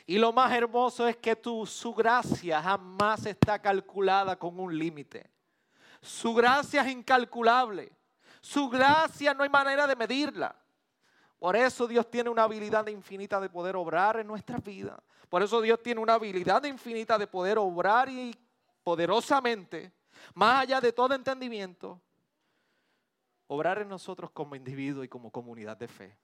Y 0.06 0.16
lo 0.16 0.32
más 0.32 0.50
hermoso 0.52 1.06
es 1.06 1.18
que 1.18 1.36
tu, 1.36 1.66
su 1.66 1.94
gracia 1.94 2.62
jamás 2.62 3.26
está 3.26 3.60
calculada 3.60 4.38
con 4.38 4.58
un 4.58 4.76
límite. 4.76 5.30
Su 6.00 6.32
gracia 6.32 6.80
es 6.80 6.92
incalculable. 6.92 7.92
Su 8.40 8.70
gracia 8.70 9.34
no 9.34 9.42
hay 9.42 9.50
manera 9.50 9.86
de 9.86 9.96
medirla. 9.96 10.56
Por 11.42 11.56
eso 11.56 11.88
Dios 11.88 12.08
tiene 12.08 12.30
una 12.30 12.44
habilidad 12.44 12.86
infinita 12.86 13.40
de 13.40 13.48
poder 13.48 13.74
obrar 13.74 14.16
en 14.20 14.28
nuestras 14.28 14.62
vidas. 14.62 15.00
Por 15.28 15.42
eso 15.42 15.60
Dios 15.60 15.82
tiene 15.82 16.00
una 16.00 16.14
habilidad 16.14 16.62
infinita 16.62 17.18
de 17.18 17.26
poder 17.26 17.58
obrar 17.58 18.08
y 18.08 18.32
poderosamente, 18.84 19.92
más 20.34 20.62
allá 20.62 20.80
de 20.80 20.92
todo 20.92 21.16
entendimiento, 21.16 22.00
obrar 23.48 23.80
en 23.80 23.88
nosotros 23.88 24.30
como 24.30 24.54
individuo 24.54 25.02
y 25.02 25.08
como 25.08 25.32
comunidad 25.32 25.76
de 25.76 25.88
fe. 25.88 26.16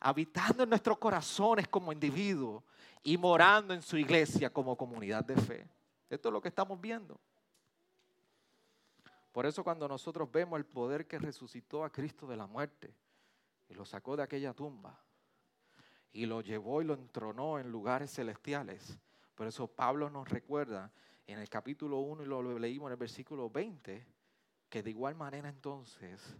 Habitando 0.00 0.64
en 0.64 0.70
nuestros 0.70 0.98
corazones 0.98 1.68
como 1.68 1.92
individuo 1.92 2.64
y 3.04 3.16
morando 3.16 3.74
en 3.74 3.82
su 3.82 3.96
iglesia 3.96 4.52
como 4.52 4.76
comunidad 4.76 5.24
de 5.24 5.36
fe. 5.36 5.68
Esto 6.10 6.30
es 6.30 6.32
lo 6.32 6.42
que 6.42 6.48
estamos 6.48 6.80
viendo. 6.80 7.16
Por 9.30 9.46
eso 9.46 9.62
cuando 9.62 9.86
nosotros 9.86 10.28
vemos 10.32 10.58
el 10.58 10.66
poder 10.66 11.06
que 11.06 11.20
resucitó 11.20 11.84
a 11.84 11.92
Cristo 11.92 12.26
de 12.26 12.36
la 12.36 12.48
muerte, 12.48 12.92
y 13.68 13.74
lo 13.74 13.84
sacó 13.84 14.16
de 14.16 14.22
aquella 14.22 14.52
tumba 14.54 15.00
y 16.12 16.24
lo 16.24 16.40
llevó 16.40 16.80
y 16.80 16.86
lo 16.86 16.94
entronó 16.94 17.58
en 17.58 17.70
lugares 17.70 18.10
celestiales. 18.10 18.98
Por 19.34 19.46
eso 19.46 19.66
Pablo 19.66 20.08
nos 20.08 20.28
recuerda 20.28 20.90
en 21.26 21.38
el 21.38 21.48
capítulo 21.48 21.98
1 21.98 22.22
y 22.22 22.26
lo 22.26 22.58
leímos 22.58 22.88
en 22.88 22.92
el 22.92 22.98
versículo 22.98 23.50
20, 23.50 24.06
que 24.70 24.82
de 24.82 24.90
igual 24.90 25.14
manera 25.14 25.48
entonces 25.48 26.36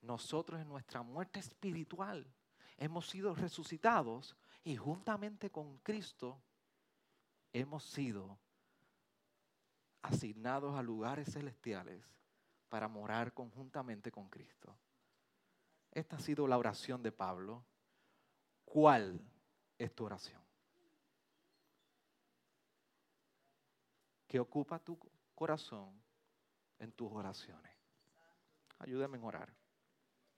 nosotros 0.00 0.60
en 0.60 0.68
nuestra 0.68 1.02
muerte 1.02 1.40
espiritual 1.40 2.26
hemos 2.78 3.08
sido 3.08 3.34
resucitados 3.34 4.36
y 4.62 4.76
juntamente 4.76 5.50
con 5.50 5.78
Cristo 5.78 6.40
hemos 7.52 7.84
sido 7.84 8.38
asignados 10.02 10.76
a 10.76 10.82
lugares 10.82 11.32
celestiales 11.32 12.02
para 12.68 12.88
morar 12.88 13.32
conjuntamente 13.32 14.10
con 14.10 14.28
Cristo. 14.28 14.76
Esta 15.94 16.16
ha 16.16 16.18
sido 16.20 16.46
la 16.48 16.58
oración 16.58 17.02
de 17.02 17.12
Pablo. 17.12 17.64
¿Cuál 18.64 19.20
es 19.78 19.94
tu 19.94 20.04
oración? 20.04 20.42
¿Qué 24.26 24.40
ocupa 24.40 24.80
tu 24.80 24.98
corazón 25.34 26.02
en 26.80 26.90
tus 26.92 27.12
oraciones? 27.12 27.72
Ayúdame 28.80 29.18
a 29.18 29.22
orar. 29.22 29.63